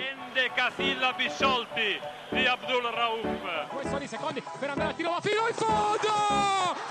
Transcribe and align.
endecasillabi 0.00 1.28
sciolti 1.30 2.00
di 2.30 2.46
Abdul 2.46 2.82
Rauf. 2.82 3.68
Questo 3.68 3.98
di 3.98 4.06
secondi 4.06 4.42
per 4.58 4.70
andare 4.70 4.90
a 4.90 4.92
tiro, 4.94 5.10
ma 5.10 5.20
fino 5.20 5.48
in 5.48 5.54
fondo! 5.54 6.08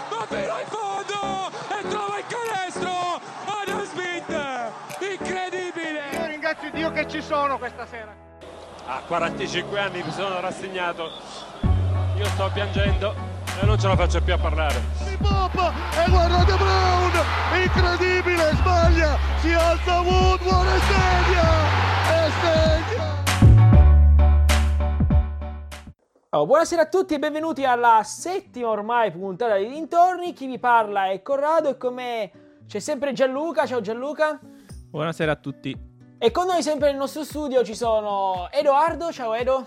Ma 0.10 0.26
fino 0.28 0.60
in 0.60 0.68
fondo! 0.68 1.50
E 1.70 1.88
trova 1.90 2.18
il 2.18 2.26
canestro! 2.28 3.22
Adam 3.46 3.84
Smith! 3.86 5.12
Incredibile! 5.12 6.10
Io 6.12 6.26
ringrazio 6.28 6.72
Dio 6.72 6.92
che 6.92 7.08
ci 7.08 7.22
sono 7.22 7.58
questa 7.58 7.86
sera. 7.86 8.14
A 8.86 9.02
45 9.08 9.80
anni 9.80 10.04
mi 10.04 10.12
sono 10.12 10.40
rassegnato. 10.40 11.10
Io 12.18 12.26
sto 12.26 12.50
piangendo 12.54 13.16
e 13.62 13.66
non 13.66 13.80
ce 13.80 13.88
la 13.88 13.96
faccio 13.96 14.22
più 14.22 14.34
a 14.34 14.38
parlare. 14.38 14.82
Pop 15.22 15.56
e 15.56 16.10
guardate 16.10 16.56
Brown! 16.56 17.12
Incredibile, 17.62 18.52
sbaglia! 18.56 19.18
Si 19.40 19.54
alza 19.54 20.02
Woodward 20.02 20.68
e 20.68 20.80
segna! 20.80 21.91
Oh, 26.34 26.46
buonasera 26.46 26.84
a 26.84 26.88
tutti 26.88 27.14
e 27.14 27.20
benvenuti 27.20 27.66
alla 27.66 28.02
settima 28.04 28.70
ormai 28.70 29.12
puntata 29.12 29.58
di 29.58 29.68
Dintorni. 29.68 30.34
Chi 30.34 30.48
vi 30.48 30.60
parla 30.60 31.12
è 31.12 31.22
Corrado 31.22 31.70
e 31.70 31.78
con 31.78 31.94
me 31.94 32.32
c'è 32.68 32.80
sempre 32.80 33.12
Gianluca. 33.12 33.66
Ciao 33.66 33.82
Gianluca. 33.82 34.40
Buonasera 34.90 35.34
a 35.34 35.36
tutti. 35.36 35.78
E 36.18 36.32
con 36.32 36.46
noi 36.48 36.64
sempre 36.64 36.90
nel 36.90 36.98
nostro 36.98 37.24
studio 37.24 37.64
ci 37.64 37.76
sono 37.76 38.48
Edoardo. 38.50 39.12
Ciao 39.12 39.34
Edo. 39.34 39.66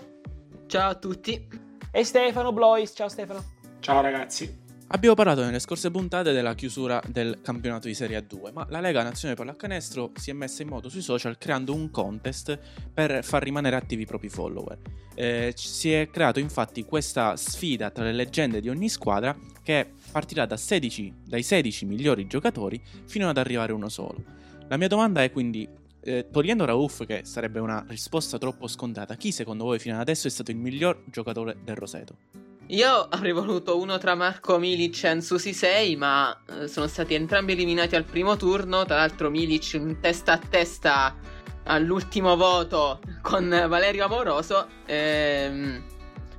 Ciao 0.65 0.89
a 0.89 0.95
tutti. 0.95 1.47
E 1.91 2.03
Stefano 2.03 2.51
Blois. 2.51 2.93
Ciao 2.95 3.09
Stefano. 3.09 3.43
Ciao 3.79 4.01
ragazzi. 4.01 4.63
Abbiamo 4.89 5.15
parlato 5.15 5.43
nelle 5.43 5.57
scorse 5.57 5.89
puntate 5.89 6.31
della 6.31 6.53
chiusura 6.53 7.01
del 7.07 7.39
campionato 7.41 7.87
di 7.87 7.95
Serie 7.95 8.19
A2, 8.19 8.53
ma 8.53 8.67
la 8.69 8.79
Lega 8.79 9.01
Nazionale 9.01 9.35
Pallacanestro 9.35 10.11
si 10.13 10.29
è 10.29 10.33
messa 10.33 10.61
in 10.61 10.67
moto 10.67 10.89
sui 10.89 11.01
social 11.01 11.39
creando 11.39 11.73
un 11.73 11.89
contest 11.89 12.59
per 12.93 13.23
far 13.23 13.41
rimanere 13.41 13.77
attivi 13.77 14.03
i 14.03 14.05
propri 14.05 14.29
follower. 14.29 14.77
Eh, 15.15 15.53
si 15.55 15.91
è 15.91 16.07
creato 16.11 16.39
infatti 16.39 16.85
questa 16.85 17.35
sfida 17.35 17.89
tra 17.89 18.03
le 18.03 18.13
leggende 18.13 18.61
di 18.61 18.69
ogni 18.69 18.87
squadra 18.87 19.35
che 19.63 19.89
partirà 20.11 20.45
da 20.45 20.55
16, 20.55 21.13
dai 21.25 21.41
16 21.41 21.85
migliori 21.85 22.27
giocatori 22.27 22.79
fino 23.07 23.27
ad 23.27 23.39
arrivare 23.39 23.73
uno 23.73 23.89
solo. 23.89 24.23
La 24.67 24.77
mia 24.77 24.87
domanda 24.87 25.23
è 25.23 25.31
quindi, 25.31 25.67
eh, 26.01 26.27
togliendo 26.31 26.63
Rauf, 26.63 27.07
che 27.07 27.21
sarebbe 27.25 27.59
una 27.59 27.83
risposta 27.87 28.37
troppo 28.37 28.67
scontata, 28.67 29.15
chi 29.15 29.31
secondo 29.31 29.63
voi 29.63 29.79
fino 29.79 29.95
ad 29.95 30.01
adesso 30.01 30.27
è 30.27 30.29
stato 30.29 30.51
il 30.51 30.57
miglior 30.57 31.01
giocatore 31.09 31.57
del 31.63 31.75
Roseto? 31.75 32.44
Io 32.69 32.89
avrei 32.89 33.31
voluto 33.31 33.79
uno 33.79 33.99
tra 33.99 34.15
Marco 34.15 34.57
Milic 34.57 35.03
e 35.03 35.09
Ansusi 35.09 35.53
6, 35.53 35.95
ma 35.97 36.35
eh, 36.47 36.67
sono 36.67 36.87
stati 36.87 37.13
entrambi 37.13 37.51
eliminati 37.51 37.95
al 37.95 38.05
primo 38.05 38.37
turno. 38.37 38.85
Tra 38.85 38.95
l'altro, 38.95 39.29
Milic 39.29 39.73
in 39.73 39.99
testa 39.99 40.33
a 40.33 40.39
testa 40.39 41.15
all'ultimo 41.65 42.35
voto 42.35 42.99
con 43.21 43.47
Valerio 43.49 44.05
Amoroso. 44.05 44.67
Ehm, 44.87 45.83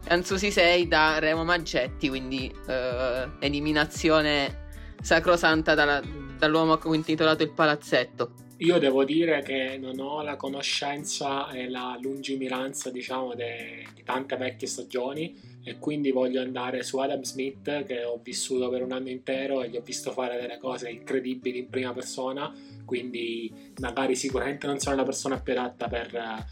Ansusi 0.08 0.50
6 0.50 0.88
da 0.88 1.20
Remo 1.20 1.44
Maggetti, 1.44 2.08
quindi 2.08 2.52
eh, 2.66 3.28
eliminazione 3.38 4.64
sacrosanta 5.00 5.74
dalla, 5.74 6.02
dall'uomo 6.38 6.76
che 6.76 6.88
ha 6.88 6.94
intitolato 6.94 7.44
il 7.44 7.52
palazzetto. 7.52 8.45
Io 8.60 8.78
devo 8.78 9.04
dire 9.04 9.42
che 9.42 9.76
non 9.78 9.98
ho 10.00 10.22
la 10.22 10.36
conoscenza 10.36 11.50
e 11.50 11.68
la 11.68 11.98
lungimiranza, 12.00 12.90
diciamo, 12.90 13.34
de- 13.34 13.86
di 13.94 14.02
tante 14.02 14.36
vecchie 14.36 14.66
stagioni 14.66 15.38
e 15.62 15.78
quindi 15.78 16.10
voglio 16.10 16.40
andare 16.40 16.82
su 16.82 16.96
Adam 16.96 17.20
Smith 17.20 17.84
che 17.84 18.04
ho 18.04 18.18
vissuto 18.22 18.70
per 18.70 18.82
un 18.82 18.92
anno 18.92 19.10
intero 19.10 19.62
e 19.62 19.68
gli 19.68 19.76
ho 19.76 19.82
visto 19.82 20.10
fare 20.10 20.40
delle 20.40 20.56
cose 20.56 20.88
incredibili 20.88 21.58
in 21.58 21.68
prima 21.68 21.92
persona, 21.92 22.50
quindi 22.86 23.52
magari 23.78 24.16
sicuramente 24.16 24.66
non 24.66 24.78
sono 24.78 24.96
la 24.96 25.02
persona 25.02 25.38
più 25.38 25.52
adatta 25.52 25.88
per, 25.88 26.46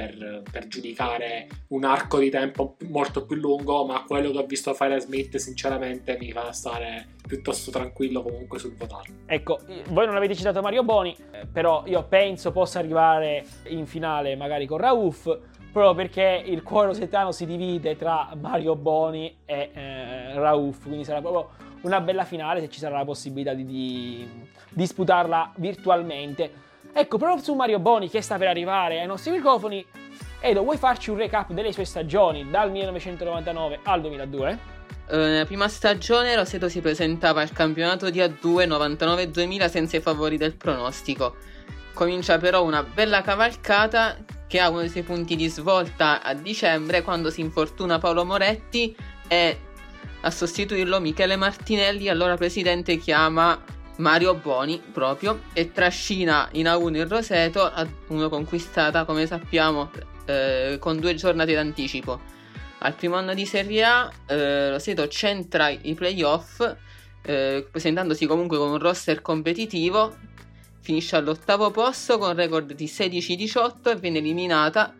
per, 0.00 0.42
per 0.50 0.66
giudicare 0.66 1.46
un 1.68 1.84
arco 1.84 2.18
di 2.18 2.30
tempo 2.30 2.76
molto 2.88 3.26
più 3.26 3.36
lungo, 3.36 3.84
ma 3.84 4.04
quello 4.04 4.30
che 4.30 4.38
ho 4.38 4.46
visto 4.46 4.72
fare 4.72 4.94
a 4.94 4.98
Smith 4.98 5.36
sinceramente 5.36 6.16
mi 6.18 6.32
fa 6.32 6.50
stare 6.52 7.08
piuttosto 7.26 7.70
tranquillo 7.70 8.22
comunque 8.22 8.58
sul 8.58 8.74
votarlo. 8.76 9.14
Ecco, 9.26 9.58
voi 9.90 10.06
non 10.06 10.16
avete 10.16 10.34
citato 10.34 10.62
Mario 10.62 10.82
Boni, 10.84 11.14
eh, 11.32 11.46
però 11.46 11.82
io 11.86 12.02
penso 12.04 12.50
possa 12.50 12.78
arrivare 12.78 13.44
in 13.64 13.86
finale 13.86 14.36
magari 14.36 14.66
con 14.66 14.78
Rauf 14.78 15.38
proprio 15.70 15.94
perché 15.94 16.42
il 16.46 16.62
cuore 16.62 16.88
rosetano 16.88 17.30
si 17.30 17.46
divide 17.46 17.96
tra 17.96 18.30
Mario 18.40 18.74
Boni 18.74 19.36
e 19.44 19.70
eh, 19.72 20.34
Rauf, 20.34 20.82
quindi 20.82 21.04
sarà 21.04 21.20
proprio 21.20 21.50
una 21.82 22.00
bella 22.00 22.24
finale 22.24 22.60
se 22.60 22.68
ci 22.68 22.78
sarà 22.78 22.96
la 22.96 23.04
possibilità 23.04 23.52
di, 23.52 23.64
di 23.64 24.28
disputarla 24.70 25.52
virtualmente. 25.56 26.68
Ecco, 26.92 27.18
proprio 27.18 27.42
su 27.42 27.54
Mario 27.54 27.78
Boni 27.78 28.08
che 28.10 28.20
sta 28.20 28.36
per 28.36 28.48
arrivare 28.48 29.00
ai 29.00 29.06
nostri 29.06 29.30
microfoni, 29.30 29.84
Edo, 30.40 30.62
vuoi 30.62 30.78
farci 30.78 31.10
un 31.10 31.18
recap 31.18 31.52
delle 31.52 31.72
sue 31.72 31.84
stagioni 31.84 32.48
dal 32.50 32.70
1999 32.70 33.80
al 33.84 34.00
2002? 34.00 34.58
Uh, 35.10 35.16
nella 35.16 35.44
prima 35.44 35.68
stagione 35.68 36.34
Roseto 36.34 36.68
si 36.68 36.80
presentava 36.80 37.42
al 37.42 37.52
campionato 37.52 38.08
di 38.10 38.20
A2 38.20 38.66
99-2000 38.66 39.68
senza 39.68 39.98
i 39.98 40.00
favori 40.00 40.36
del 40.36 40.54
pronostico. 40.54 41.36
Comincia 41.92 42.38
però 42.38 42.64
una 42.64 42.82
bella 42.82 43.20
cavalcata 43.20 44.16
che 44.46 44.58
ha 44.58 44.70
uno 44.70 44.80
dei 44.80 44.88
suoi 44.88 45.02
punti 45.02 45.36
di 45.36 45.48
svolta 45.48 46.22
a 46.22 46.32
dicembre 46.34 47.02
quando 47.02 47.30
si 47.30 47.40
infortuna 47.40 47.98
Paolo 47.98 48.24
Moretti 48.24 48.96
e 49.28 49.58
a 50.22 50.30
sostituirlo 50.30 51.00
Michele 51.00 51.36
Martinelli, 51.36 52.08
allora 52.08 52.36
presidente 52.36 52.96
chiama 52.96 53.62
Mario 54.00 54.34
Boni 54.34 54.82
proprio 54.92 55.42
e 55.52 55.70
trascina 55.72 56.48
in 56.52 56.64
A1 56.64 56.96
il 56.96 57.06
Roseto 57.06 57.62
a 57.62 57.86
uno 58.08 58.28
conquistata 58.28 59.04
come 59.04 59.26
sappiamo 59.26 59.90
eh, 60.24 60.78
con 60.80 60.98
due 60.98 61.14
giornate 61.14 61.54
d'anticipo. 61.54 62.38
Al 62.78 62.94
primo 62.94 63.16
anno 63.16 63.34
di 63.34 63.44
Serie 63.44 63.84
A 63.84 64.10
eh, 64.26 64.70
Roseto 64.70 65.06
centra 65.08 65.68
i 65.68 65.94
playoff 65.94 66.66
eh, 67.22 67.68
presentandosi 67.70 68.24
comunque 68.26 68.56
con 68.56 68.70
un 68.70 68.78
roster 68.78 69.20
competitivo 69.20 70.16
finisce 70.80 71.16
all'ottavo 71.16 71.70
posto 71.70 72.16
con 72.16 72.34
record 72.34 72.72
di 72.72 72.86
16-18 72.86 73.90
e 73.90 73.96
viene 73.96 74.18
eliminata 74.18 74.94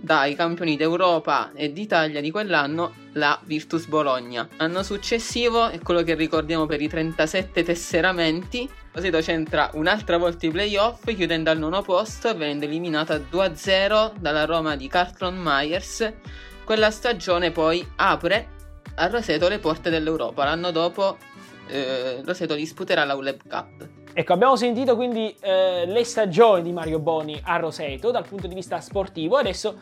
dai 0.00 0.34
campioni 0.34 0.76
d'Europa 0.76 1.50
e 1.54 1.72
d'Italia 1.72 2.20
di 2.20 2.30
quell'anno, 2.30 2.94
la 3.12 3.38
Virtus 3.44 3.86
Bologna. 3.86 4.48
L'anno 4.56 4.82
successivo 4.82 5.68
è 5.68 5.80
quello 5.80 6.02
che 6.02 6.14
ricordiamo 6.14 6.66
per 6.66 6.80
i 6.80 6.88
37 6.88 7.64
tesseramenti. 7.64 8.70
Roseto 8.92 9.20
centra 9.20 9.70
un'altra 9.74 10.16
volta 10.16 10.46
i 10.46 10.50
playoff, 10.50 11.04
chiudendo 11.12 11.50
al 11.50 11.58
nono 11.58 11.82
posto 11.82 12.30
e 12.30 12.34
venendo 12.34 12.64
eliminata 12.64 13.16
2-0 13.16 14.12
dalla 14.18 14.44
Roma 14.44 14.76
di 14.76 14.88
Carlton 14.88 15.36
Myers. 15.36 16.12
Quella 16.64 16.90
stagione 16.90 17.50
poi 17.50 17.86
apre 17.96 18.56
a 18.94 19.08
Roseto 19.08 19.48
le 19.48 19.58
porte 19.58 19.90
dell'Europa. 19.90 20.44
L'anno 20.44 20.70
dopo 20.70 21.18
eh, 21.68 22.22
Roseto 22.24 22.54
disputerà 22.54 23.04
la 23.04 23.14
ULEB 23.14 23.40
Cup. 23.48 23.88
Ecco, 24.12 24.32
abbiamo 24.32 24.56
sentito 24.56 24.96
quindi 24.96 25.34
eh, 25.40 25.84
le 25.86 26.04
stagioni 26.04 26.62
di 26.62 26.72
Mario 26.72 26.98
Boni 26.98 27.40
a 27.44 27.56
Roseto 27.56 28.10
dal 28.10 28.26
punto 28.26 28.46
di 28.46 28.54
vista 28.54 28.80
sportivo 28.80 29.36
adesso 29.36 29.76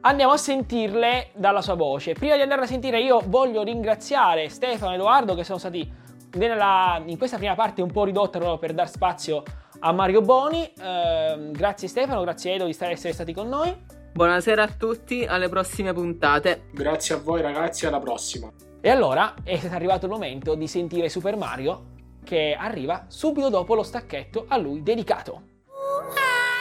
andiamo 0.00 0.32
a 0.32 0.36
sentirle 0.36 1.30
dalla 1.34 1.62
sua 1.62 1.74
voce. 1.74 2.14
Prima 2.14 2.34
di 2.34 2.42
andare 2.42 2.62
a 2.62 2.66
sentire 2.66 3.00
io 3.00 3.22
voglio 3.26 3.62
ringraziare 3.62 4.48
Stefano 4.48 4.92
e 4.92 4.94
Edoardo 4.94 5.34
che 5.34 5.44
sono 5.44 5.58
stati 5.58 5.90
nella, 6.32 7.00
in 7.04 7.16
questa 7.18 7.36
prima 7.36 7.54
parte 7.54 7.82
un 7.82 7.90
po' 7.90 8.04
ridotta 8.04 8.38
proprio 8.38 8.58
per 8.58 8.74
dar 8.74 8.88
spazio 8.88 9.42
a 9.80 9.92
Mario 9.92 10.22
Boni. 10.22 10.64
Eh, 10.64 11.50
grazie 11.52 11.88
Stefano, 11.88 12.22
grazie 12.22 12.54
Edo 12.54 12.64
di 12.64 12.76
essere 12.78 13.12
stati 13.12 13.32
con 13.32 13.48
noi. 13.48 13.76
Buonasera 14.12 14.62
a 14.64 14.68
tutti, 14.68 15.24
alle 15.24 15.48
prossime 15.48 15.92
puntate. 15.92 16.64
Grazie 16.72 17.14
a 17.14 17.18
voi 17.18 17.40
ragazzi, 17.40 17.86
alla 17.86 18.00
prossima. 18.00 18.50
E 18.80 18.90
allora 18.90 19.34
è 19.42 19.60
arrivato 19.70 20.06
il 20.06 20.12
momento 20.12 20.54
di 20.54 20.68
sentire 20.68 21.08
Super 21.08 21.36
Mario 21.36 21.96
che 22.24 22.56
arriva 22.58 23.06
subito 23.08 23.48
dopo 23.48 23.74
lo 23.74 23.82
stacchetto 23.82 24.44
a 24.48 24.56
lui 24.56 24.82
dedicato. 24.82 25.42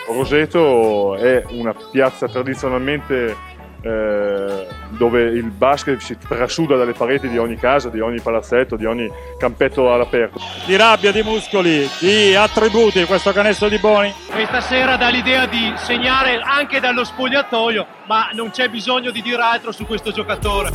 Roseto 0.07 1.15
è 1.15 1.43
una 1.49 1.75
piazza 1.91 2.27
tradizionalmente 2.27 3.35
eh, 3.81 4.67
dove 4.89 5.21
il 5.23 5.51
basket 5.51 5.99
si 5.99 6.17
trasuda 6.17 6.75
dalle 6.75 6.93
pareti 6.93 7.27
di 7.27 7.37
ogni 7.37 7.57
casa, 7.57 7.89
di 7.89 7.99
ogni 7.99 8.19
palazzetto, 8.21 8.75
di 8.75 8.85
ogni 8.85 9.09
campetto 9.37 9.93
all'aperto. 9.93 10.39
Di 10.65 10.75
rabbia, 10.75 11.11
di 11.11 11.21
muscoli, 11.21 11.87
di 11.99 12.33
attributi 12.33 13.03
questo 13.05 13.31
canestro 13.31 13.69
di 13.69 13.77
Boni. 13.77 14.13
Questa 14.31 14.61
sera 14.61 14.95
dà 14.95 15.09
l'idea 15.09 15.45
di 15.45 15.73
segnare 15.75 16.39
anche 16.41 16.79
dallo 16.79 17.03
spogliatoio, 17.03 17.85
ma 18.07 18.29
non 18.33 18.49
c'è 18.49 18.69
bisogno 18.69 19.11
di 19.11 19.21
dire 19.21 19.41
altro 19.41 19.71
su 19.71 19.85
questo 19.85 20.11
giocatore. 20.11 20.69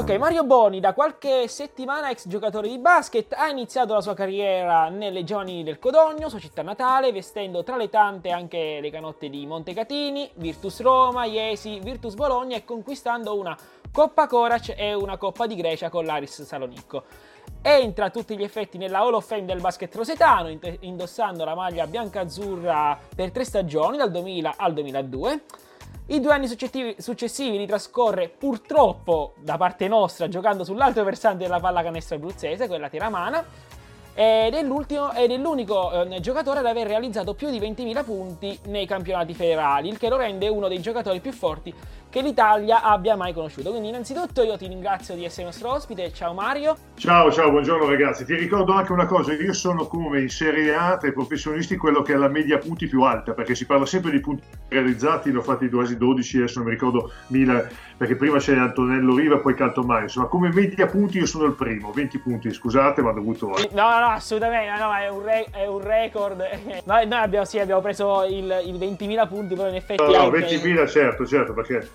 Ok, 0.00 0.16
Mario 0.16 0.44
Boni, 0.44 0.80
da 0.80 0.94
qualche 0.94 1.46
settimana 1.46 2.08
ex 2.08 2.26
giocatore 2.26 2.68
di 2.68 2.78
basket, 2.78 3.34
ha 3.34 3.48
iniziato 3.48 3.92
la 3.92 4.00
sua 4.00 4.14
carriera 4.14 4.88
nelle 4.88 5.24
giovanili 5.24 5.62
del 5.62 5.78
Codogno, 5.78 6.30
sua 6.30 6.38
città 6.38 6.62
natale, 6.62 7.12
vestendo 7.12 7.62
tra 7.62 7.76
le 7.76 7.90
tante 7.90 8.30
anche 8.30 8.78
le 8.80 8.90
canotte 8.90 9.28
di 9.28 9.44
Montecatini, 9.44 10.30
Virtus 10.36 10.80
Roma, 10.80 11.26
Iesi, 11.26 11.80
Virtus 11.80 12.14
Bologna 12.14 12.56
e 12.56 12.64
conquistando 12.64 13.38
una 13.38 13.54
Coppa 13.92 14.26
Corac 14.26 14.72
e 14.74 14.94
una 14.94 15.18
Coppa 15.18 15.46
di 15.46 15.54
Grecia 15.54 15.90
con 15.90 16.06
l'Aris 16.06 16.44
Salonicco. 16.44 17.02
Entra 17.60 18.06
a 18.06 18.10
tutti 18.10 18.38
gli 18.38 18.42
effetti 18.42 18.78
nella 18.78 19.00
Hall 19.00 19.12
of 19.12 19.26
Fame 19.26 19.44
del 19.44 19.60
basket 19.60 19.94
rosetano, 19.94 20.48
indossando 20.80 21.44
la 21.44 21.54
maglia 21.54 21.86
bianca-azzurra 21.86 22.98
per 23.14 23.32
tre 23.32 23.44
stagioni, 23.44 23.98
dal 23.98 24.10
2000 24.10 24.54
al 24.56 24.72
2002. 24.72 25.40
I 26.10 26.18
due 26.18 26.32
anni 26.32 26.48
successivi, 26.48 27.56
li 27.56 27.66
trascorre 27.66 28.28
purtroppo 28.28 29.34
da 29.38 29.56
parte 29.56 29.86
nostra 29.86 30.26
giocando 30.26 30.64
sull'altro 30.64 31.04
versante 31.04 31.44
della 31.44 31.60
pallacanestro 31.60 32.16
abruzzese, 32.16 32.66
quella 32.66 32.88
tiramana, 32.88 33.44
ed 34.14 34.54
è, 34.54 34.64
ed 35.16 35.30
è 35.30 35.36
l'unico 35.36 36.02
eh, 36.02 36.20
giocatore 36.20 36.58
ad 36.58 36.66
aver 36.66 36.86
realizzato 36.86 37.34
più 37.34 37.50
di 37.50 37.58
20.000 37.58 38.04
punti 38.04 38.58
nei 38.66 38.86
campionati 38.86 39.34
federali, 39.34 39.88
il 39.88 39.98
che 39.98 40.08
lo 40.08 40.16
rende 40.16 40.48
uno 40.48 40.68
dei 40.68 40.80
giocatori 40.80 41.20
più 41.20 41.32
forti 41.32 41.74
che 42.10 42.20
l'Italia 42.22 42.82
abbia 42.82 43.16
mai 43.16 43.32
conosciuto. 43.32 43.70
Quindi 43.70 43.88
innanzitutto 43.88 44.42
io 44.42 44.58
ti 44.58 44.66
ringrazio 44.66 45.14
di 45.14 45.24
essere 45.24 45.46
nostro 45.46 45.70
ospite, 45.70 46.12
ciao 46.12 46.34
Mario. 46.34 46.76
Ciao, 46.96 47.30
ciao, 47.30 47.50
buongiorno 47.50 47.86
ragazzi. 47.86 48.24
Ti 48.24 48.34
ricordo 48.34 48.72
anche 48.72 48.92
una 48.92 49.06
cosa, 49.06 49.32
io 49.32 49.52
sono 49.52 49.86
come 49.86 50.20
in 50.20 50.28
Serie 50.28 50.74
A 50.74 50.96
tra 50.96 51.08
i 51.08 51.12
professionisti 51.12 51.76
quello 51.76 52.02
che 52.02 52.12
ha 52.12 52.18
la 52.18 52.28
media 52.28 52.58
punti 52.58 52.88
più 52.88 53.02
alta, 53.02 53.32
perché 53.32 53.54
si 53.54 53.64
parla 53.64 53.86
sempre 53.86 54.10
di 54.10 54.20
punti 54.20 54.42
realizzati, 54.68 55.30
ne 55.30 55.38
ho 55.38 55.42
fatti 55.42 55.70
quasi 55.70 55.96
12, 55.96 56.38
adesso 56.38 56.58
non 56.58 56.68
mi 56.68 56.74
ricordo 56.74 57.12
1000, 57.28 57.70
perché 57.96 58.16
prima 58.16 58.38
c'è 58.38 58.56
Antonello 58.56 59.14
Riva, 59.14 59.38
poi 59.38 59.54
Caltomai, 59.54 60.02
insomma 60.02 60.26
come 60.26 60.50
media 60.52 60.86
punti 60.86 61.18
io 61.18 61.26
sono 61.26 61.44
il 61.44 61.52
primo, 61.52 61.92
20 61.92 62.18
punti, 62.18 62.52
scusate 62.52 63.02
ma 63.02 63.10
ho 63.10 63.14
dovuto... 63.14 63.46
No, 63.72 63.98
no, 64.00 64.06
assolutamente, 64.08 64.78
no, 64.78 64.94
è, 64.94 65.08
un 65.08 65.22
re- 65.22 65.46
è 65.50 65.66
un 65.66 65.80
record. 65.80 66.38
Noi, 66.84 67.06
noi 67.06 67.18
abbiamo, 67.20 67.44
sì, 67.44 67.58
abbiamo 67.58 67.80
preso 67.80 68.24
il, 68.24 68.62
il 68.66 68.74
20.000 68.76 69.28
punti, 69.28 69.54
però 69.54 69.68
in 69.68 69.76
effetti... 69.76 70.02
No, 70.02 70.10
no 70.10 70.30
20.000 70.30 70.88
certo, 70.88 71.26
certo, 71.26 71.52
perché 71.52 71.88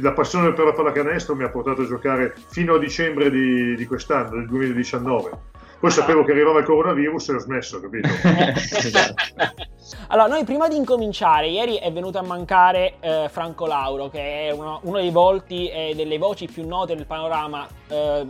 la 0.00 0.12
passione 0.12 0.52
per 0.52 0.64
la 0.64 0.72
pallacanestro 0.72 1.34
mi 1.34 1.44
ha 1.44 1.48
portato 1.48 1.82
a 1.82 1.86
giocare 1.86 2.34
fino 2.48 2.74
a 2.74 2.78
dicembre 2.78 3.30
di, 3.30 3.76
di 3.76 3.86
quest'anno, 3.86 4.30
del 4.30 4.46
2019. 4.46 5.30
Poi 5.78 5.90
sapevo 5.90 6.24
che 6.24 6.32
arrivava 6.32 6.60
il 6.60 6.64
coronavirus 6.64 7.28
e 7.28 7.34
ho 7.34 7.38
smesso, 7.38 7.80
capito? 7.80 8.08
allora, 10.08 10.28
noi 10.28 10.44
prima 10.44 10.68
di 10.68 10.76
incominciare, 10.76 11.48
ieri 11.48 11.76
è 11.76 11.92
venuto 11.92 12.18
a 12.18 12.22
mancare 12.22 12.94
eh, 13.00 13.28
Franco 13.30 13.66
Lauro, 13.66 14.08
che 14.08 14.48
è 14.48 14.50
uno, 14.50 14.80
uno 14.82 14.98
dei 14.98 15.10
volti 15.10 15.68
e 15.68 15.94
delle 15.94 16.18
voci 16.18 16.46
più 16.46 16.66
note 16.66 16.94
nel 16.94 17.06
panorama 17.06 17.66
eh, 17.88 18.26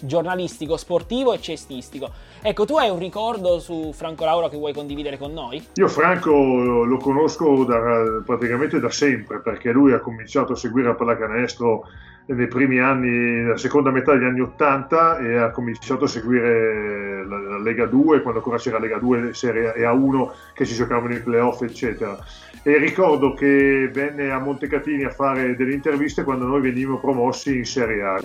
giornalistico, 0.00 0.76
sportivo 0.76 1.32
e 1.32 1.40
cestistico. 1.40 2.10
Ecco, 2.42 2.64
tu 2.64 2.76
hai 2.76 2.90
un 2.90 2.98
ricordo 2.98 3.58
su 3.58 3.92
Franco 3.92 4.24
Lauro 4.24 4.48
che 4.48 4.56
vuoi 4.56 4.72
condividere 4.72 5.18
con 5.18 5.32
noi? 5.32 5.64
Io 5.74 5.88
Franco 5.88 6.30
lo 6.30 6.96
conosco 6.98 7.64
da, 7.64 8.22
praticamente 8.24 8.80
da 8.80 8.90
sempre, 8.90 9.40
perché 9.40 9.70
lui 9.70 9.92
ha 9.92 10.00
cominciato 10.00 10.52
a 10.52 10.56
seguire 10.56 10.88
la 10.88 10.94
pallacanestro 10.94 11.84
nei 12.26 12.48
primi 12.48 12.80
anni, 12.80 13.08
nella 13.08 13.56
seconda 13.56 13.90
metà 13.90 14.12
degli 14.12 14.24
anni 14.24 14.40
80 14.40 15.18
e 15.18 15.36
ha 15.36 15.50
cominciato 15.50 16.04
a 16.04 16.08
seguire 16.08 17.24
la, 17.24 17.38
la 17.38 17.58
Lega 17.58 17.86
2, 17.86 18.20
quando 18.22 18.40
ancora 18.40 18.58
c'era 18.58 18.80
Lega 18.80 18.98
2 18.98 19.32
Serie 19.32 19.74
e 19.74 19.82
A1 19.82 20.30
che 20.52 20.64
si 20.64 20.74
giocavano 20.74 21.14
i 21.14 21.20
playoff 21.20 21.62
eccetera. 21.62 22.18
E 22.64 22.78
ricordo 22.78 23.32
che 23.34 23.88
venne 23.92 24.32
a 24.32 24.40
Montecatini 24.40 25.04
a 25.04 25.10
fare 25.10 25.54
delle 25.54 25.72
interviste 25.72 26.24
quando 26.24 26.46
noi 26.46 26.62
venivamo 26.62 26.98
promossi 26.98 27.58
in 27.58 27.64
Serie 27.64 28.02
A. 28.02 28.20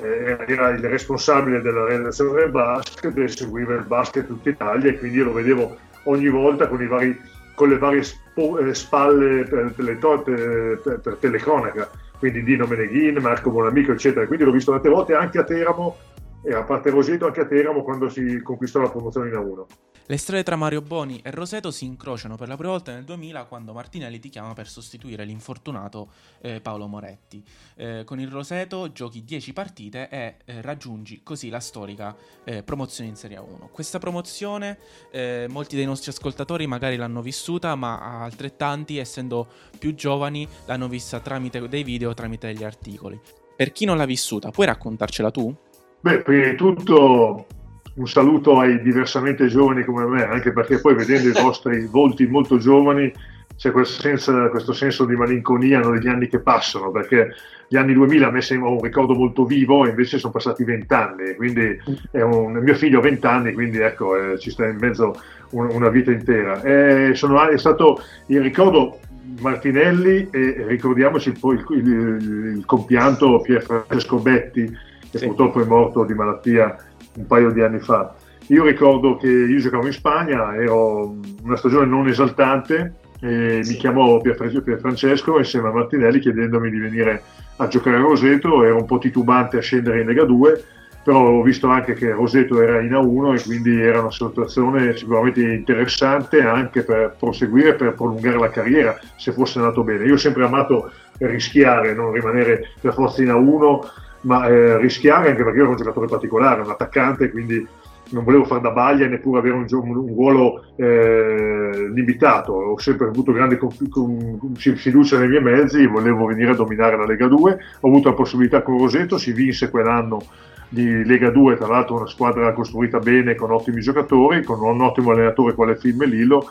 Era 0.48 0.70
il 0.70 0.84
responsabile 0.84 1.62
della 1.62 1.86
redazione 1.86 2.40
del 2.40 2.50
basket 2.50 3.16
e 3.16 3.28
seguiva 3.28 3.76
il 3.76 3.86
basket 3.86 4.26
tutta 4.26 4.50
Italia 4.50 4.90
e 4.90 4.98
quindi 4.98 5.18
io 5.18 5.26
lo 5.26 5.34
vedevo 5.34 5.78
ogni 6.06 6.30
volta 6.30 6.68
con, 6.68 6.88
vari, 6.88 7.16
con 7.54 7.70
le 7.70 7.78
varie 7.78 8.02
eh, 8.02 8.74
spalle 8.74 9.44
per, 9.44 9.74
per, 9.76 10.80
per, 10.84 11.00
per 11.04 11.18
telecronaca 11.20 11.88
quindi 12.22 12.44
Dino 12.44 12.68
Meneghin, 12.68 13.18
Marco 13.18 13.50
Buonamico, 13.50 13.94
eccetera. 13.94 14.28
Quindi 14.28 14.46
l'ho 14.46 14.52
visto 14.52 14.70
tante 14.70 14.90
volte 14.90 15.16
anche 15.16 15.40
a 15.40 15.44
Teramo, 15.44 15.98
e 16.44 16.54
a 16.54 16.62
parte 16.62 16.92
Roseto 16.92 17.26
anche 17.26 17.42
a 17.42 17.46
Teramo 17.48 17.82
quando 17.82 18.10
si 18.10 18.44
conquistò 18.44 18.80
la 18.80 18.92
promozione 18.92 19.30
in 19.30 19.36
A1. 19.38 19.91
Le 20.12 20.18
strade 20.18 20.44
tra 20.44 20.58
Mario 20.58 20.82
Boni 20.82 21.22
e 21.24 21.32
Roseto 21.32 21.72
si 21.72 21.86
incrociano 21.86 22.36
per 22.36 22.50
la 22.50 22.58
prima 22.58 22.72
volta 22.72 22.92
nel 22.92 23.06
2000 23.06 23.46
quando 23.46 23.72
Martinelli 23.72 24.20
ti 24.20 24.28
chiama 24.28 24.52
per 24.52 24.68
sostituire 24.68 25.24
l'infortunato 25.24 26.10
eh, 26.42 26.60
Paolo 26.60 26.86
Moretti. 26.88 27.42
Eh, 27.78 28.04
con 28.04 28.20
il 28.20 28.28
Roseto 28.28 28.92
giochi 28.92 29.24
10 29.24 29.54
partite 29.54 30.10
e 30.10 30.36
eh, 30.44 30.62
raggiungi 30.62 31.22
così 31.24 31.48
la 31.48 31.62
storica 31.62 32.14
eh, 32.44 32.62
promozione 32.62 33.10
in 33.10 33.16
Serie 33.16 33.38
1. 33.38 33.70
Questa 33.72 34.00
promozione 34.00 34.80
eh, 35.12 35.46
molti 35.50 35.78
dei 35.78 35.86
nostri 35.86 36.12
ascoltatori 36.12 36.68
magari 36.68 36.98
l'hanno 36.98 37.22
vissuta, 37.22 37.74
ma 37.76 38.22
altrettanti, 38.22 38.98
essendo 38.98 39.48
più 39.80 39.96
giovani, 39.96 40.46
l'hanno 40.66 40.90
vista 40.90 41.22
tramite 41.22 41.70
dei 41.70 41.84
video, 41.84 42.14
tramite 42.14 42.48
degli 42.48 42.66
articoli. 42.66 43.18
Per 43.56 43.72
chi 43.72 43.86
non 43.86 43.96
l'ha 43.96 44.04
vissuta, 44.04 44.52
puoi 44.52 44.66
raccontarcela 44.66 45.32
tu? 45.32 45.56
Beh, 46.02 46.22
prima 46.22 46.50
di 46.50 46.58
tutto 46.58 47.60
un 47.96 48.08
saluto 48.08 48.60
ai 48.60 48.82
diversamente 48.82 49.48
giovani 49.48 49.84
come 49.84 50.06
me, 50.06 50.24
anche 50.24 50.52
perché 50.54 50.80
poi 50.80 50.96
vedendo 50.96 51.28
i 51.28 51.42
vostri 51.42 51.86
volti 51.86 52.26
molto 52.26 52.58
giovani 52.58 53.12
c'è 53.56 53.72
questo 53.72 54.02
senso, 54.02 54.50
questo 54.50 54.74
senso 54.74 55.06
di 55.06 55.16
malinconia 55.16 55.80
negli 55.82 56.08
anni 56.08 56.28
che 56.28 56.40
passano, 56.40 56.90
perché 56.90 57.36
gli 57.68 57.76
anni 57.76 57.94
2000 57.94 58.28
a 58.28 58.32
me 58.32 58.42
sembra 58.42 58.70
un 58.70 58.82
ricordo 58.82 59.14
molto 59.14 59.46
vivo, 59.46 59.88
invece 59.88 60.18
sono 60.18 60.34
passati 60.34 60.64
vent'anni, 60.64 61.36
quindi 61.36 61.80
un, 62.14 62.54
mio 62.54 62.74
figlio 62.74 63.00
ha 63.00 63.02
vent'anni, 63.02 63.54
quindi 63.54 63.78
ecco, 63.78 64.16
eh, 64.16 64.40
ci 64.40 64.50
sta 64.50 64.66
in 64.66 64.78
mezzo 64.80 65.16
un, 65.52 65.70
una 65.72 65.90
vita 65.90 66.12
intera. 66.12 66.62
E 66.64 67.12
sono, 67.14 67.48
è 67.48 67.58
stato 67.58 68.02
il 68.28 68.42
ricordo 68.42 69.00
Martinelli 69.40 70.28
e 70.32 70.66
ricordiamoci 70.68 71.32
poi 71.34 71.58
il, 71.58 71.66
il, 71.78 72.56
il 72.58 72.66
compianto 72.66 73.42
Pier 73.42 73.62
Francesco 73.62 74.18
Betti, 74.18 74.76
che 75.12 75.18
sì. 75.18 75.28
purtroppo 75.28 75.62
è 75.62 75.66
morto 75.66 76.04
di 76.04 76.14
malattia 76.14 76.76
un 77.16 77.28
paio 77.28 77.52
di 77.52 77.62
anni 77.62 77.80
fa. 77.80 78.14
Io 78.48 78.66
ricordo 78.66 79.18
che 79.18 79.28
io 79.28 79.60
giocavo 79.60 79.86
in 79.86 79.94
Spagna, 79.94 80.56
ero 80.56 81.16
una 81.44 81.56
stagione 81.56 81.86
non 81.86 82.08
esaltante, 82.08 82.96
e 83.22 83.64
sì. 83.64 83.72
mi 83.72 83.78
chiamò 83.78 84.20
Pier, 84.20 84.36
Francesco 84.80 85.38
insieme 85.38 85.70
a 85.70 85.72
Martinelli 85.72 86.20
chiedendomi 86.20 86.70
di 86.70 86.80
venire 86.80 87.22
a 87.58 87.68
giocare 87.68 87.98
a 87.98 88.00
Roseto, 88.00 88.64
ero 88.64 88.78
un 88.78 88.86
po' 88.86 88.98
titubante 88.98 89.58
a 89.58 89.62
scendere 89.62 90.02
in 90.02 90.08
Lega 90.08 90.26
2, 90.26 90.64
però 91.04 91.30
ho 91.30 91.42
visto 91.42 91.68
anche 91.68 91.94
che 91.94 92.12
Roseto 92.12 92.62
era 92.62 92.82
in 92.82 92.92
A1 92.92 93.40
e 93.40 93.44
quindi 93.44 93.80
era 93.80 94.02
una 94.02 94.12
situazione 94.12 94.96
sicuramente 94.96 95.42
interessante 95.42 96.42
anche 96.42 96.84
per 96.84 97.16
proseguire, 97.18 97.76
per 97.76 97.94
prolungare 97.94 98.38
la 98.38 98.50
carriera 98.50 99.00
se 99.16 99.32
fosse 99.32 99.60
andato 99.60 99.84
bene. 99.84 100.06
Io 100.06 100.14
ho 100.14 100.18
sempre 100.18 100.44
amato 100.46 100.92
rischiare, 101.18 101.94
non 101.94 102.12
rimanere 102.12 102.74
per 102.80 102.94
forza 102.94 103.22
in 103.22 103.30
A1 103.30 103.80
ma 104.22 104.48
eh, 104.48 104.78
rischiare 104.78 105.30
anche 105.30 105.44
perché 105.44 105.58
io 105.58 105.64
ero 105.64 105.72
un 105.72 105.78
giocatore 105.78 106.08
particolare, 106.08 106.62
un 106.62 106.70
attaccante, 106.70 107.32
quindi 107.32 107.68
non 108.12 108.24
volevo 108.24 108.44
fare 108.44 108.62
da 108.62 108.72
baglia 108.72 109.08
neppure 109.08 109.40
avere 109.40 109.56
un, 109.56 109.66
un, 109.70 109.96
un 109.96 110.08
ruolo 110.08 110.66
eh, 110.76 111.90
limitato. 111.94 112.54
Ho 112.54 112.80
sempre 112.80 113.08
avuto 113.08 113.32
grande 113.32 113.58
conf- 113.58 113.90
con, 113.90 114.54
fiducia 114.56 115.18
nei 115.18 115.30
miei 115.30 115.42
mezzi, 115.42 115.86
volevo 115.88 116.26
venire 116.26 116.52
a 116.52 116.56
dominare 116.56 116.98
la 116.98 117.06
Lega 117.06 117.28
2. 117.28 117.58
Ho 117.80 117.88
avuto 117.88 118.10
la 118.10 118.16
possibilità 118.16 118.62
con 118.62 118.78
Roseto, 118.78 119.18
si 119.18 119.32
vinse 119.32 119.70
quell'anno 119.70 120.22
di 120.72 121.04
Lega 121.04 121.30
2, 121.30 121.58
tra 121.58 121.68
l'altro 121.68 121.98
una 121.98 122.08
squadra 122.08 122.54
costruita 122.54 123.00
bene 123.00 123.36
con 123.36 123.52
ottimi 123.52 123.82
giocatori, 123.82 124.42
con 124.42 124.62
un 124.62 124.80
ottimo 124.80 125.12
allenatore 125.12 125.54
quale 125.54 125.76
Film 125.76 126.06
Lillo 126.06 126.46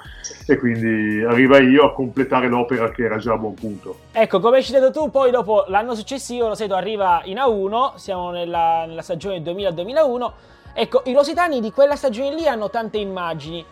e 0.47 0.59
quindi 0.59 1.23
arriva 1.23 1.59
io 1.59 1.87
a 1.87 1.95
completare 1.95 2.47
l'opera 2.47 2.91
che 2.91 3.05
era 3.05 3.17
già 3.17 3.33
a 3.33 3.39
buon 3.39 3.55
punto. 3.55 4.01
Ecco, 4.13 4.39
come 4.41 4.59
hai 4.59 4.63
citato 4.63 4.91
tu, 4.91 5.11
poi 5.11 5.31
dopo 5.31 5.65
l'anno 5.69 5.95
successivo 5.95 6.49
Roseto 6.49 6.75
arriva 6.75 7.23
in 7.25 7.37
A1, 7.37 7.95
siamo 7.95 8.31
nella, 8.31 8.85
nella 8.87 9.01
stagione 9.01 9.39
2000-2001, 9.41 10.31
ecco, 10.75 11.03
i 11.07 11.15
rositani 11.15 11.63
di 11.63 11.73
quella 11.73 11.97
stagione 11.97 12.35
lì 12.35 12.47
hanno 12.47 12.69
tante 12.69 12.99
immagini. 12.99 13.65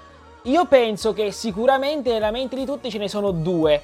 Io 0.44 0.64
penso 0.64 1.12
che 1.12 1.30
sicuramente 1.30 2.10
nella 2.10 2.30
mente 2.30 2.56
di 2.56 2.64
tutti 2.64 2.88
ce 2.88 2.96
ne 2.96 3.08
sono 3.08 3.32
due. 3.32 3.82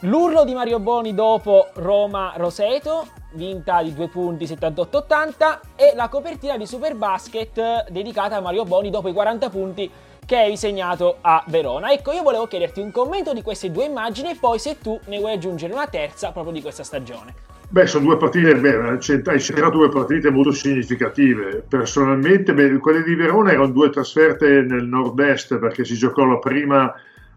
L'urlo 0.00 0.44
di 0.44 0.54
Mario 0.54 0.78
Boni 0.78 1.12
dopo 1.12 1.70
Roma-Roseto 1.72 3.22
vinta 3.34 3.82
di 3.82 3.94
due 3.94 4.08
punti 4.08 4.44
78-80 4.44 5.58
e 5.76 5.92
la 5.94 6.08
copertina 6.08 6.56
di 6.56 6.66
Superbasket 6.66 7.90
dedicata 7.90 8.36
a 8.36 8.40
Mario 8.40 8.64
Boni 8.64 8.90
dopo 8.90 9.08
i 9.08 9.12
40 9.12 9.48
punti 9.50 9.90
che 10.26 10.36
hai 10.36 10.56
segnato 10.56 11.18
a 11.20 11.44
Verona. 11.48 11.92
Ecco, 11.92 12.12
io 12.12 12.22
volevo 12.22 12.46
chiederti 12.46 12.80
un 12.80 12.90
commento 12.90 13.32
di 13.32 13.42
queste 13.42 13.70
due 13.70 13.84
immagini 13.84 14.30
e 14.30 14.36
poi 14.40 14.58
se 14.58 14.78
tu 14.78 14.98
ne 15.06 15.18
vuoi 15.18 15.32
aggiungere 15.32 15.72
una 15.72 15.86
terza 15.86 16.32
proprio 16.32 16.54
di 16.54 16.62
questa 16.62 16.82
stagione. 16.82 17.34
Beh, 17.68 17.86
sono 17.86 18.04
due 18.04 18.16
partite, 18.16 18.54
beh, 18.54 18.98
hai 19.24 19.40
centrato 19.40 19.78
due 19.78 19.88
partite 19.88 20.30
molto 20.30 20.52
significative. 20.52 21.64
Personalmente, 21.68 22.54
beh, 22.54 22.78
quelle 22.78 23.02
di 23.02 23.14
Verona 23.14 23.50
erano 23.50 23.68
due 23.68 23.90
trasferte 23.90 24.62
nel 24.62 24.84
nord-est 24.84 25.58
perché 25.58 25.84
si 25.84 25.94
giocò 25.94 26.24
la 26.24 26.38
prima 26.38 26.94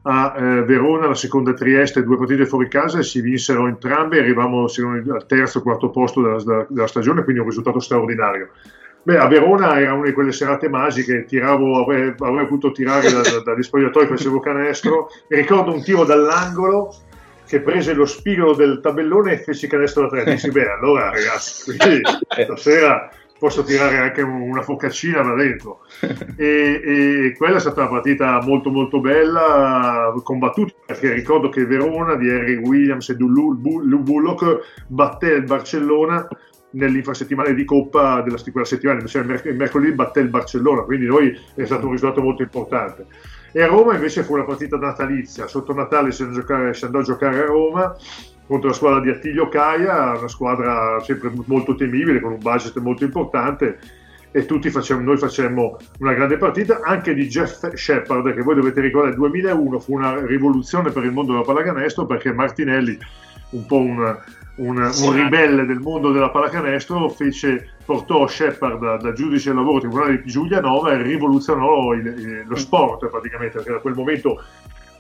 a 0.10 0.34
eh, 0.38 0.64
Verona, 0.64 1.08
la 1.08 1.16
seconda 1.16 1.52
a 1.52 1.54
Trieste, 1.54 2.02
due 2.02 2.18
partite 2.18 2.46
fuori 2.46 2.70
casa 2.70 3.00
e 3.00 3.04
si 3.04 3.20
vinsero 3.20 3.68
entrambe, 3.68 4.20
arrivavamo 4.20 4.64
al 4.64 5.26
terzo, 5.28 5.62
quarto 5.62 5.90
posto 5.90 6.22
della, 6.22 6.66
della 6.70 6.88
stagione, 6.88 7.24
quindi 7.24 7.42
un 7.42 7.48
risultato 7.48 7.80
straordinario. 7.82 8.52
Beh, 9.04 9.18
a 9.18 9.28
Verona 9.28 9.80
era 9.80 9.94
una 9.94 10.06
di 10.06 10.14
quelle 10.14 10.32
serate 10.32 10.70
magiche, 10.70 11.26
tiravo, 11.26 11.82
avrei, 11.82 12.14
avrei 12.18 12.46
potuto 12.46 12.72
tirare 12.72 13.12
da, 13.12 13.22
da, 13.22 13.42
dagli 13.44 13.64
spogliatoi, 13.64 14.08
facevo 14.08 14.40
canestro, 14.40 15.10
mi 15.28 15.38
ricordo 15.38 15.74
un 15.74 15.84
tiro 15.84 16.06
dall'angolo 16.06 16.94
che 17.46 17.60
prese 17.60 17.94
lo 17.94 18.06
spigolo 18.06 18.54
del 18.54 18.80
tabellone 18.82 19.34
e 19.34 19.38
fece 19.40 19.68
canestro 19.68 20.04
da 20.04 20.10
tre. 20.10 20.32
Dissi, 20.32 20.52
beh, 20.52 20.72
allora 20.72 21.10
ragazzi, 21.10 21.78
qui 21.78 22.02
stasera 22.44 23.10
posso 23.40 23.64
tirare 23.64 23.98
anche 23.98 24.22
una 24.22 24.62
focaccina 24.62 25.22
da 25.22 25.34
dentro. 25.36 25.82
E, 26.40 26.82
e, 26.86 27.36
quella 27.36 27.58
è 27.58 27.60
stata 27.60 27.82
una 27.82 27.90
partita 27.90 28.40
molto 28.44 28.70
molto 28.70 29.00
bella, 29.00 30.14
combattuta, 30.24 30.74
perché 30.86 31.14
ricordo 31.14 31.50
che 31.50 31.66
Verona 31.66 32.16
di 32.16 32.30
Harry 32.30 32.58
Williams 32.58 33.10
e 33.10 33.16
Lou 33.18 33.56
Bullock 33.56 34.86
batté 34.88 35.32
il 35.32 35.44
Barcellona 35.44 36.28
nell'infrasettimana 36.72 37.50
di 37.50 37.66
Coppa 37.66 38.22
della 38.22 38.38
quella 38.52 38.66
settimana, 38.66 39.04
cioè 39.06 39.24
il 39.24 39.56
mercoledì 39.56 39.94
batté 39.94 40.20
il 40.20 40.30
Barcellona, 40.30 40.82
quindi 40.82 41.08
noi 41.08 41.36
è 41.56 41.66
stato 41.66 41.86
un 41.86 41.94
risultato 41.94 42.22
molto 42.22 42.44
importante. 42.44 43.08
E 43.52 43.62
a 43.62 43.68
Roma 43.68 43.96
invece 43.96 44.24
fu 44.24 44.34
una 44.34 44.44
partita 44.44 44.78
natalizia, 44.78 45.48
sotto 45.48 45.74
Natale 45.74 46.12
si 46.12 46.22
andò 46.24 47.00
a 47.00 47.04
giocare 47.04 47.40
a 47.40 47.46
Roma 47.46 47.96
contro 48.48 48.70
la 48.70 48.76
squadra 48.76 49.02
di 49.02 49.10
Attilio 49.10 49.50
Caia, 49.50 50.18
una 50.18 50.28
squadra 50.28 51.00
sempre 51.02 51.32
molto 51.46 51.76
temibile, 51.76 52.22
con 52.22 52.32
un 52.32 52.40
budget 52.40 52.78
molto 52.80 53.04
importante 53.04 53.78
e 54.32 54.46
tutti 54.46 54.70
facciamo, 54.70 55.02
noi 55.02 55.18
facemmo 55.18 55.78
una 56.00 56.14
grande 56.14 56.38
partita, 56.38 56.82
anche 56.84 57.14
di 57.14 57.28
Jeff 57.28 57.74
Shepard, 57.74 58.34
che 58.34 58.42
voi 58.42 58.56
dovete 58.56 58.82
ricordare, 58.82 59.14
il 59.14 59.20
2001 59.20 59.80
fu 59.80 59.94
una 59.96 60.26
rivoluzione 60.26 60.92
per 60.92 61.04
il 61.04 61.12
mondo 61.12 61.32
della 61.32 61.44
pallacanestro 61.44 62.06
perché 62.06 62.32
Martinelli, 62.34 62.98
un 63.52 63.66
po' 63.66 63.80
un, 63.80 64.18
un, 64.58 64.78
un 64.78 65.14
ribelle 65.14 65.66
del 65.66 65.80
mondo 65.80 66.12
della 66.12 66.30
pallacanestro, 66.30 67.10
fece, 67.10 67.78
portò 67.84 68.28
Shepard 68.28 68.80
da, 68.80 68.98
da 68.98 69.14
giudice 69.14 69.50
del 69.50 69.58
lavoro 69.58 69.80
tribunale 69.80 70.22
di 70.22 70.30
Giulianova 70.30 70.92
e 70.92 71.02
rivoluzionò 71.02 71.94
il, 71.94 72.06
il, 72.06 72.44
lo 72.46 72.56
sport 72.58 73.08
praticamente, 73.08 73.58
perché 73.58 73.72
da 73.72 73.80
quel 73.80 73.96
momento 73.96 74.44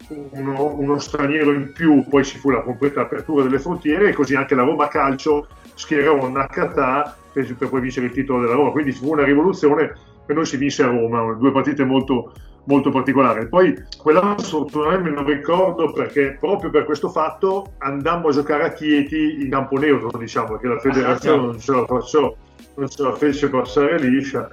uno, 0.09 0.75
uno, 0.75 0.99
straniero 0.99 1.51
in 1.51 1.71
più, 1.73 2.05
poi 2.07 2.23
ci 2.23 2.37
fu 2.37 2.49
la 2.49 2.61
completa 2.61 3.01
apertura 3.01 3.43
delle 3.43 3.59
frontiere 3.59 4.09
e 4.09 4.13
così 4.13 4.35
anche 4.35 4.55
la 4.55 4.63
Roma 4.63 4.87
Calcio 4.87 5.47
schierò 5.73 6.27
Nakata 6.29 7.15
per, 7.31 7.55
per 7.55 7.69
poi 7.69 7.81
vincere 7.81 8.07
il 8.07 8.13
titolo 8.13 8.41
della 8.41 8.53
Roma, 8.53 8.71
quindi 8.71 8.91
fu 8.91 9.11
una 9.11 9.23
rivoluzione 9.23 9.93
e 10.25 10.33
noi 10.33 10.45
si 10.45 10.57
vinse 10.57 10.83
a 10.83 10.87
Roma, 10.87 11.33
due 11.33 11.51
partite 11.51 11.83
molto, 11.83 12.33
molto 12.65 12.89
particolari. 12.89 13.47
Poi 13.47 13.75
quell'anno 13.97 14.39
sfortunatamente 14.39 15.09
me 15.09 15.15
lo 15.15 15.23
ricordo 15.23 15.91
perché 15.91 16.37
proprio 16.39 16.69
per 16.69 16.85
questo 16.85 17.09
fatto 17.09 17.73
andammo 17.79 18.29
a 18.29 18.31
giocare 18.31 18.63
a 18.63 18.71
Chieti 18.71 19.41
in 19.41 19.49
campo 19.49 19.77
neutro, 19.77 20.17
diciamo, 20.17 20.51
perché 20.51 20.67
la 20.67 20.79
federazione 20.79 21.41
non 21.41 21.59
ce 21.59 21.71
la, 21.71 21.85
faccio, 21.85 22.37
non 22.75 22.89
ce 22.89 23.03
la 23.03 23.13
fece 23.13 23.49
passare 23.49 23.99
liscia 23.99 24.49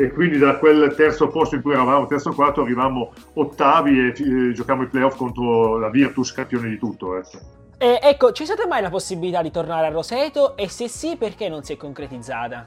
e 0.00 0.10
quindi 0.10 0.38
da 0.38 0.56
quel 0.56 0.94
terzo 0.96 1.28
posto 1.28 1.56
in 1.56 1.62
cui 1.62 1.72
eravamo, 1.72 2.06
terzo 2.06 2.32
quarto, 2.32 2.62
arrivavamo 2.62 3.12
ottavi 3.34 3.98
e 3.98 4.06
eh, 4.16 4.52
giocavamo 4.52 4.84
i 4.84 4.88
playoff 4.88 5.16
contro 5.16 5.76
la 5.76 5.90
Virtus, 5.90 6.32
campione 6.32 6.70
di 6.70 6.78
tutto. 6.78 7.18
Ecco. 7.18 7.38
Eh, 7.76 7.98
ecco, 8.02 8.32
c'è 8.32 8.44
stata 8.46 8.66
mai 8.66 8.80
la 8.80 8.88
possibilità 8.88 9.42
di 9.42 9.50
tornare 9.50 9.86
a 9.86 9.90
Roseto 9.90 10.56
e 10.56 10.68
se 10.68 10.88
sì, 10.88 11.16
perché 11.18 11.50
non 11.50 11.62
si 11.62 11.74
è 11.74 11.76
concretizzata? 11.76 12.66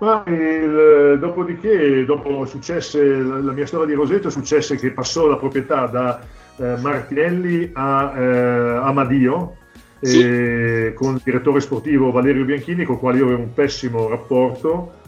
Ma 0.00 0.24
il, 0.26 1.18
dopodiché, 1.20 2.04
dopo 2.04 2.44
successe, 2.46 3.00
la, 3.00 3.38
la, 3.38 3.52
mia 3.52 3.66
storia 3.66 3.86
di 3.86 3.94
Roseto 3.94 4.28
successe 4.28 4.76
che 4.76 4.90
passò 4.90 5.28
la 5.28 5.36
proprietà 5.36 5.86
da 5.86 6.20
eh, 6.56 6.76
Martinelli 6.80 7.70
a 7.72 8.12
eh, 8.16 8.76
Amadio, 8.82 9.56
sì. 10.00 10.20
eh, 10.20 10.92
con 10.96 11.14
il 11.14 11.20
direttore 11.22 11.60
sportivo 11.60 12.10
Valerio 12.10 12.44
Bianchini, 12.44 12.84
con 12.84 12.96
il 12.96 13.00
quale 13.00 13.18
io 13.18 13.24
avevo 13.26 13.42
un 13.42 13.54
pessimo 13.54 14.08
rapporto 14.08 15.00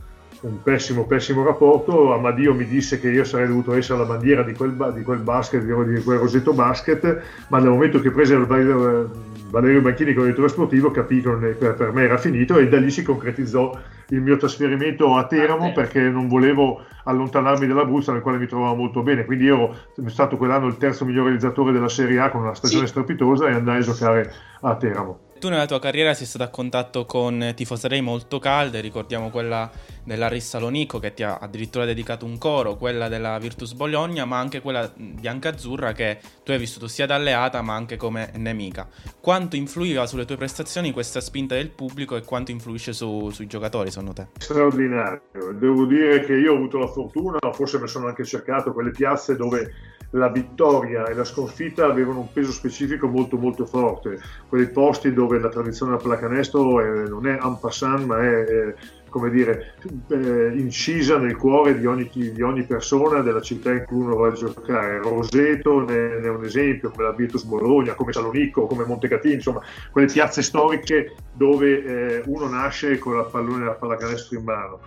un 0.44 0.62
pessimo, 0.62 1.06
pessimo 1.06 1.42
rapporto. 1.42 2.12
Amadio 2.12 2.54
mi 2.54 2.66
disse 2.66 3.00
che 3.00 3.10
io 3.10 3.24
sarei 3.24 3.48
dovuto 3.48 3.74
essere 3.74 3.98
la 3.98 4.04
bandiera 4.04 4.42
di 4.42 4.52
quel, 4.52 4.92
di 4.94 5.02
quel 5.02 5.20
basket, 5.20 5.62
di 5.62 6.02
quel 6.02 6.18
Rosetto 6.18 6.52
Basket, 6.52 7.22
ma 7.48 7.58
nel 7.58 7.70
momento 7.70 8.00
che 8.00 8.10
prese 8.10 8.34
il 8.34 8.46
Valerio 8.46 9.80
Banchini 9.80 10.12
come 10.12 10.26
direttore 10.26 10.48
sportivo 10.48 10.90
capì 10.90 11.22
che 11.22 11.54
per 11.72 11.92
me 11.92 12.02
era 12.02 12.18
finito 12.18 12.58
e 12.58 12.68
da 12.68 12.78
lì 12.78 12.90
si 12.90 13.02
concretizzò 13.02 13.78
il 14.08 14.20
mio 14.20 14.36
trasferimento 14.36 15.16
a 15.16 15.26
Teramo 15.26 15.72
perché 15.72 16.00
non 16.00 16.28
volevo 16.28 16.82
allontanarmi 17.04 17.66
dall'Abruzzo 17.66 18.12
nel 18.12 18.20
quale 18.20 18.38
mi 18.38 18.46
trovavo 18.46 18.74
molto 18.74 19.02
bene. 19.02 19.24
Quindi 19.24 19.44
io 19.44 19.74
sono 19.94 20.08
stato 20.08 20.36
quell'anno 20.36 20.66
il 20.66 20.76
terzo 20.76 21.04
miglior 21.06 21.24
realizzatore 21.24 21.72
della 21.72 21.88
Serie 21.88 22.20
A 22.20 22.30
con 22.30 22.42
una 22.42 22.54
stagione 22.54 22.84
sì. 22.84 22.90
strepitosa 22.90 23.48
e 23.48 23.52
andai 23.52 23.78
a 23.78 23.82
giocare 23.82 24.32
a 24.60 24.76
Teramo 24.76 25.32
tu 25.44 25.50
nella 25.50 25.66
tua 25.66 25.78
carriera 25.78 26.14
sei 26.14 26.24
stato 26.24 26.44
a 26.44 26.48
contatto 26.48 27.04
con 27.04 27.52
tifoserie 27.54 28.00
molto 28.00 28.38
calde, 28.38 28.80
ricordiamo 28.80 29.28
quella 29.28 29.70
dell'Aris 30.02 30.48
Salonico 30.48 30.98
che 30.98 31.12
ti 31.12 31.22
ha 31.22 31.36
addirittura 31.36 31.84
dedicato 31.84 32.24
un 32.24 32.38
coro, 32.38 32.76
quella 32.76 33.08
della 33.08 33.38
Virtus 33.38 33.74
Bologna, 33.74 34.24
ma 34.24 34.38
anche 34.38 34.62
quella 34.62 34.90
bianca-azzurra 34.96 35.92
che 35.92 36.18
tu 36.42 36.52
hai 36.52 36.58
vissuto 36.58 36.88
sia 36.88 37.04
da 37.04 37.16
alleata 37.16 37.60
ma 37.60 37.74
anche 37.74 37.98
come 37.98 38.30
nemica. 38.36 38.88
Quanto 39.20 39.56
influiva 39.56 40.06
sulle 40.06 40.24
tue 40.24 40.38
prestazioni 40.38 40.92
questa 40.92 41.20
spinta 41.20 41.56
del 41.56 41.68
pubblico 41.68 42.16
e 42.16 42.22
quanto 42.22 42.50
influisce 42.50 42.94
su, 42.94 43.28
sui 43.28 43.46
giocatori 43.46 43.90
secondo 43.90 44.14
te? 44.14 44.28
Straordinario, 44.38 45.20
devo 45.52 45.84
dire 45.84 46.24
che 46.24 46.32
io 46.32 46.54
ho 46.54 46.56
avuto 46.56 46.78
la 46.78 46.88
fortuna, 46.88 47.38
forse 47.52 47.78
mi 47.78 47.86
sono 47.86 48.06
anche 48.06 48.24
cercato 48.24 48.72
quelle 48.72 48.92
piazze 48.92 49.36
dove 49.36 49.92
la 50.14 50.28
vittoria 50.28 51.06
e 51.06 51.14
la 51.14 51.24
sconfitta 51.24 51.86
avevano 51.86 52.20
un 52.20 52.32
peso 52.32 52.52
specifico 52.52 53.06
molto 53.06 53.36
molto 53.36 53.66
forte, 53.66 54.20
quei 54.48 54.68
posti 54.68 55.12
dove 55.12 55.38
la 55.38 55.48
tradizione 55.48 55.92
del 55.92 56.02
pallacanestro 56.02 56.80
è, 56.80 57.08
non 57.08 57.26
è 57.26 57.38
en 57.40 57.58
passant 57.60 58.04
ma 58.04 58.20
è, 58.20 58.44
è 58.44 58.74
come 59.14 59.30
dire, 59.30 59.76
eh, 60.08 60.52
incisa 60.56 61.18
nel 61.18 61.36
cuore 61.36 61.78
di 61.78 61.86
ogni, 61.86 62.10
di 62.12 62.42
ogni, 62.42 62.64
persona 62.64 63.20
della 63.20 63.40
città 63.40 63.70
in 63.70 63.84
cui 63.86 63.98
uno 63.98 64.16
va 64.16 64.26
a 64.26 64.32
giocare. 64.32 64.98
Roseto 64.98 65.84
ne, 65.84 66.18
ne, 66.18 66.26
è 66.26 66.28
un 66.28 66.42
esempio, 66.42 66.90
come 66.90 67.04
la 67.04 67.12
Virtus 67.12 67.44
Bologna, 67.44 67.94
come 67.94 68.12
Salonico, 68.12 68.66
come 68.66 68.84
Montecatini, 68.84 69.34
insomma, 69.34 69.60
quelle 69.92 70.08
piazze 70.08 70.42
storiche 70.42 71.14
dove 71.32 71.84
eh, 71.84 72.22
uno 72.26 72.48
nasce 72.48 72.98
con 72.98 73.16
la 73.16 73.22
pallone 73.22 73.64
la 73.64 73.74
pallacanestro 73.74 74.36
in 74.36 74.44
mano 74.44 74.80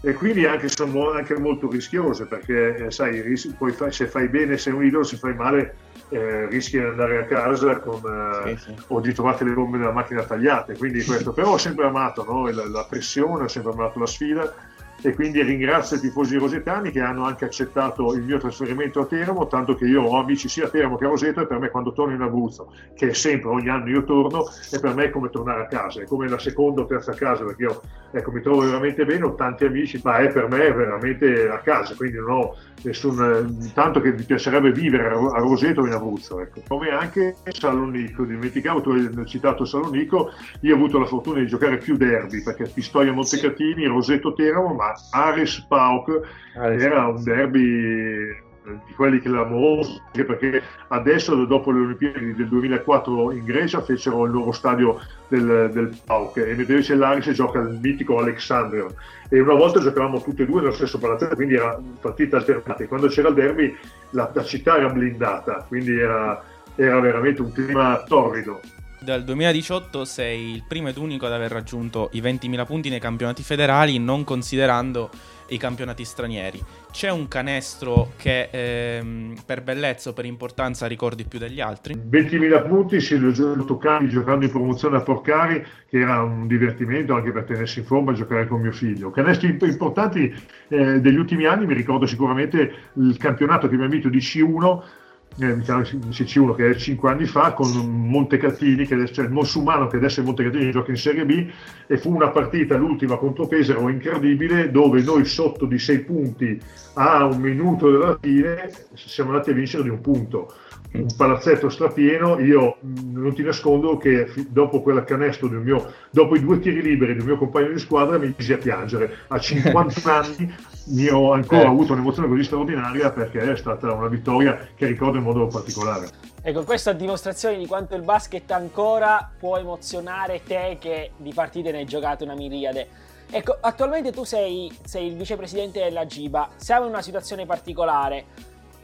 e 0.00 0.12
quindi 0.12 0.46
anche, 0.46 0.68
sono 0.68 1.10
anche 1.10 1.36
molto 1.38 1.68
rischiose 1.70 2.26
perché 2.26 2.86
eh, 2.86 2.90
sai, 2.90 3.20
ris- 3.20 3.54
poi 3.56 3.72
fa- 3.72 3.90
se 3.90 4.06
fai 4.06 4.28
bene 4.28 4.56
sei 4.56 4.72
un 4.72 4.84
idolo, 4.84 5.02
se 5.02 5.16
fai 5.16 5.34
male 5.34 5.76
eh, 6.10 6.46
rischi 6.46 6.78
di 6.78 6.84
andare 6.84 7.18
a 7.18 7.24
casa 7.24 7.80
con, 7.80 8.00
eh, 8.46 8.56
sì, 8.56 8.72
sì. 8.72 8.82
o 8.88 9.00
di 9.00 9.12
trovare 9.12 9.44
le 9.44 9.52
bombe 9.52 9.78
nella 9.78 9.92
macchina 9.92 10.22
tagliate, 10.22 10.76
quindi 10.76 11.04
questo, 11.04 11.32
però 11.32 11.52
ho 11.52 11.58
sempre 11.58 11.86
amato 11.86 12.24
no? 12.24 12.48
la, 12.50 12.68
la 12.68 12.86
pressione, 12.88 13.44
ho 13.44 13.48
sempre 13.48 13.72
amato 13.72 13.98
la 13.98 14.06
sfida 14.06 14.54
e 15.02 15.14
quindi 15.14 15.42
ringrazio 15.42 15.96
i 15.96 16.00
tifosi 16.00 16.36
rosetani 16.36 16.90
che 16.90 17.00
hanno 17.00 17.24
anche 17.24 17.44
accettato 17.44 18.14
il 18.14 18.22
mio 18.22 18.38
trasferimento 18.38 19.00
a 19.00 19.06
Teramo, 19.06 19.46
tanto 19.46 19.74
che 19.74 19.84
io 19.84 20.02
ho 20.02 20.18
amici 20.18 20.48
sia 20.48 20.66
a 20.66 20.68
Teramo 20.68 20.96
che 20.96 21.04
a 21.04 21.08
Roseto 21.08 21.40
e 21.40 21.46
per 21.46 21.58
me 21.58 21.70
quando 21.70 21.92
torno 21.92 22.14
in 22.14 22.20
Abruzzo, 22.20 22.72
che 22.94 23.08
è 23.08 23.12
sempre, 23.12 23.50
ogni 23.50 23.68
anno 23.68 23.88
io 23.88 24.04
torno, 24.04 24.44
è 24.70 24.80
per 24.80 24.94
me 24.94 25.10
come 25.10 25.30
tornare 25.30 25.62
a 25.62 25.66
casa, 25.66 26.00
è 26.00 26.04
come 26.04 26.28
la 26.28 26.38
seconda 26.38 26.82
o 26.82 26.86
terza 26.86 27.12
casa, 27.12 27.44
perché 27.44 27.62
io 27.62 27.80
ecco, 28.10 28.30
mi 28.30 28.40
trovo 28.40 28.60
veramente 28.60 29.04
bene, 29.04 29.24
ho 29.24 29.34
tanti 29.34 29.64
amici, 29.64 30.00
ma 30.02 30.18
è 30.18 30.28
per 30.32 30.48
me 30.48 30.72
veramente 30.72 31.48
a 31.48 31.58
casa, 31.58 31.94
quindi 31.94 32.18
non 32.18 32.30
ho 32.30 32.56
nessun, 32.82 33.70
tanto 33.74 34.00
che 34.00 34.12
mi 34.12 34.22
piacerebbe 34.22 34.72
vivere 34.72 35.08
a 35.08 35.38
Roseto 35.38 35.82
o 35.82 35.86
in 35.86 35.92
Abruzzo. 35.92 36.40
Ecco. 36.40 36.62
Come 36.66 36.90
anche 36.90 37.36
Salonico, 37.48 38.24
dimenticavo, 38.24 38.80
tu 38.80 38.90
hai 38.90 39.26
citato 39.26 39.64
Salonico, 39.64 40.30
io 40.60 40.74
ho 40.74 40.76
avuto 40.76 40.98
la 40.98 41.06
fortuna 41.06 41.40
di 41.40 41.46
giocare 41.46 41.78
più 41.78 41.96
derby, 41.96 42.42
perché 42.42 42.70
Pistoia 42.72 43.12
Montecatini, 43.12 43.86
Roseto 43.86 44.32
Teramo, 44.32 44.74
ma 44.74 44.87
Ares 45.10 45.64
Pauk 45.68 46.20
era 46.54 47.06
un 47.06 47.22
derby 47.22 48.46
di 48.86 48.92
quelli 48.94 49.20
anche 49.24 50.24
perché 50.24 50.62
adesso 50.88 51.34
dopo 51.46 51.70
le 51.70 51.80
Olimpiadi 51.80 52.34
del 52.34 52.48
2004 52.48 53.32
in 53.32 53.44
Grecia 53.44 53.80
fecero 53.80 54.24
il 54.24 54.32
nuovo 54.32 54.52
stadio 54.52 55.00
del, 55.28 55.70
del 55.72 55.96
PAOK 56.04 56.36
e 56.38 56.52
invece 56.52 56.94
l'Aris 56.94 57.30
gioca 57.30 57.60
il 57.60 57.78
mitico 57.80 58.18
Alexandria. 58.18 58.86
E 59.28 59.40
una 59.40 59.54
volta 59.54 59.80
giocavamo 59.80 60.20
tutti 60.22 60.42
e 60.42 60.46
due 60.46 60.60
nello 60.60 60.72
stesso 60.72 60.98
palazzetto 60.98 61.34
quindi 61.34 61.54
era 61.54 61.78
partita 62.00 62.38
alternata. 62.38 62.82
E 62.82 62.86
quando 62.86 63.08
c'era 63.08 63.28
il 63.28 63.34
derby 63.34 63.76
la, 64.10 64.30
la 64.32 64.44
città 64.44 64.76
era 64.76 64.88
blindata 64.88 65.64
quindi 65.66 65.98
era, 65.98 66.42
era 66.74 67.00
veramente 67.00 67.42
un 67.42 67.52
clima 67.52 68.02
torrido 68.06 68.60
dal 69.08 69.24
2018 69.24 70.04
sei 70.04 70.52
il 70.52 70.64
primo 70.68 70.88
ed 70.88 70.98
unico 70.98 71.24
ad 71.24 71.32
aver 71.32 71.50
raggiunto 71.50 72.10
i 72.12 72.20
20.000 72.20 72.66
punti 72.66 72.90
nei 72.90 73.00
campionati 73.00 73.42
federali, 73.42 73.98
non 73.98 74.22
considerando 74.22 75.08
i 75.48 75.56
campionati 75.56 76.04
stranieri. 76.04 76.62
C'è 76.90 77.10
un 77.10 77.26
canestro 77.26 78.12
che 78.18 78.50
ehm, 78.50 79.36
per 79.46 79.62
bellezza 79.62 80.10
o 80.10 80.12
per 80.12 80.26
importanza 80.26 80.86
ricordi 80.86 81.24
più 81.24 81.38
degli 81.38 81.58
altri? 81.58 81.94
20.000 81.94 82.68
punti, 82.68 83.00
sì, 83.00 83.16
l'ho 83.16 83.64
toccato 83.64 84.06
giocando 84.08 84.44
in 84.44 84.50
promozione 84.50 84.98
a 84.98 85.00
Porcari, 85.00 85.64
che 85.88 86.00
era 86.00 86.22
un 86.22 86.46
divertimento 86.46 87.14
anche 87.14 87.32
per 87.32 87.44
tenersi 87.44 87.78
in 87.78 87.86
forma 87.86 88.12
e 88.12 88.14
giocare 88.14 88.46
con 88.46 88.60
mio 88.60 88.72
figlio. 88.72 89.10
Canestri 89.10 89.56
importanti 89.58 90.30
eh, 90.68 91.00
degli 91.00 91.16
ultimi 91.16 91.46
anni, 91.46 91.64
mi 91.64 91.72
ricordo 91.72 92.04
sicuramente 92.04 92.90
il 92.92 93.16
campionato 93.16 93.68
che 93.68 93.74
abbiamo 93.74 93.90
vinto 93.90 94.10
di 94.10 94.18
C1 94.18 95.06
eh, 95.40 95.54
mi 95.54 95.62
chiama 95.62 95.82
CC1 95.82 96.54
che 96.54 96.70
è 96.70 96.74
5 96.74 97.10
anni 97.10 97.26
fa 97.26 97.52
con 97.52 97.70
Montecatini, 97.70 98.86
che 98.86 98.94
adesso, 98.94 99.14
cioè 99.14 99.26
il 99.26 99.32
Monsumano 99.32 99.86
che 99.86 99.96
adesso 99.96 100.20
è 100.20 100.24
Montecatini 100.24 100.70
gioca 100.70 100.90
in 100.90 100.96
Serie 100.96 101.24
B 101.24 101.48
e 101.86 101.98
fu 101.98 102.14
una 102.14 102.30
partita, 102.30 102.76
l'ultima 102.76 103.16
contro 103.16 103.46
Pesaro, 103.46 103.88
incredibile 103.88 104.70
dove 104.70 105.02
noi 105.02 105.24
sotto 105.24 105.66
di 105.66 105.78
6 105.78 105.98
punti 106.00 106.60
a 106.94 107.24
un 107.24 107.40
minuto 107.40 107.90
dalla 107.90 108.18
fine 108.20 108.70
siamo 108.94 109.30
andati 109.30 109.50
a 109.50 109.54
vincere 109.54 109.82
di 109.84 109.90
un 109.90 110.00
punto 110.00 110.52
un 110.90 111.06
palazzetto 111.14 111.68
strapieno, 111.68 112.38
io 112.40 112.78
non 112.80 113.34
ti 113.34 113.42
nascondo 113.42 113.98
che 113.98 114.32
dopo 114.48 114.80
quella 114.80 115.04
canestro 115.04 115.48
del 115.48 115.60
mio, 115.60 115.92
dopo 116.10 116.34
i 116.34 116.40
due 116.40 116.58
tiri 116.60 116.80
liberi 116.80 117.14
del 117.14 117.26
mio 117.26 117.36
compagno 117.36 117.68
di 117.68 117.78
squadra 117.78 118.18
mi 118.18 118.32
misi 118.36 118.52
a 118.52 118.58
piangere. 118.58 119.18
A 119.28 119.38
50 119.38 120.14
anni 120.14 120.54
mi 120.88 121.08
ho 121.08 121.32
ancora 121.32 121.62
Eh. 121.62 121.66
avuto 121.66 121.92
un'emozione 121.92 122.28
così 122.28 122.44
straordinaria 122.44 123.10
perché 123.10 123.40
è 123.52 123.56
stata 123.56 123.92
una 123.92 124.08
vittoria 124.08 124.68
che 124.74 124.86
ricordo 124.86 125.18
in 125.18 125.24
modo 125.24 125.46
particolare. 125.46 126.08
Ecco, 126.42 126.64
questa 126.64 126.92
è 126.92 126.96
dimostrazione 126.96 127.58
di 127.58 127.66
quanto 127.66 127.94
il 127.94 128.02
basket 128.02 128.50
ancora 128.52 129.30
può 129.38 129.56
emozionare 129.58 130.42
te 130.42 130.78
che 130.80 131.12
di 131.16 131.32
partite 131.34 131.70
ne 131.72 131.78
hai 131.78 131.84
giocate 131.84 132.24
una 132.24 132.34
miriade. 132.34 132.88
Ecco, 133.30 133.56
attualmente 133.60 134.10
tu 134.12 134.24
sei, 134.24 134.72
sei 134.84 135.08
il 135.08 135.16
vicepresidente 135.16 135.80
della 135.80 136.06
GIBA, 136.06 136.50
siamo 136.56 136.84
in 136.86 136.92
una 136.92 137.02
situazione 137.02 137.44
particolare. 137.44 138.24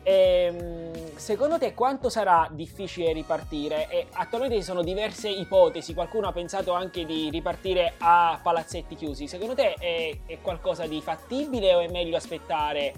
Ehm, 0.06 1.16
secondo 1.16 1.58
te 1.58 1.72
quanto 1.72 2.10
sarà 2.10 2.48
difficile 2.52 3.12
ripartire? 3.12 3.88
E 3.88 4.06
attualmente 4.12 4.56
ci 4.56 4.62
sono 4.62 4.82
diverse 4.82 5.28
ipotesi, 5.30 5.94
qualcuno 5.94 6.28
ha 6.28 6.32
pensato 6.32 6.72
anche 6.72 7.06
di 7.06 7.30
ripartire 7.30 7.94
a 7.98 8.38
palazzetti 8.42 8.94
chiusi. 8.94 9.26
Secondo 9.26 9.54
te 9.54 9.74
è, 9.74 10.16
è 10.26 10.38
qualcosa 10.40 10.86
di 10.86 11.00
fattibile 11.00 11.74
o 11.74 11.80
è 11.80 11.90
meglio 11.90 12.16
aspettare 12.16 12.92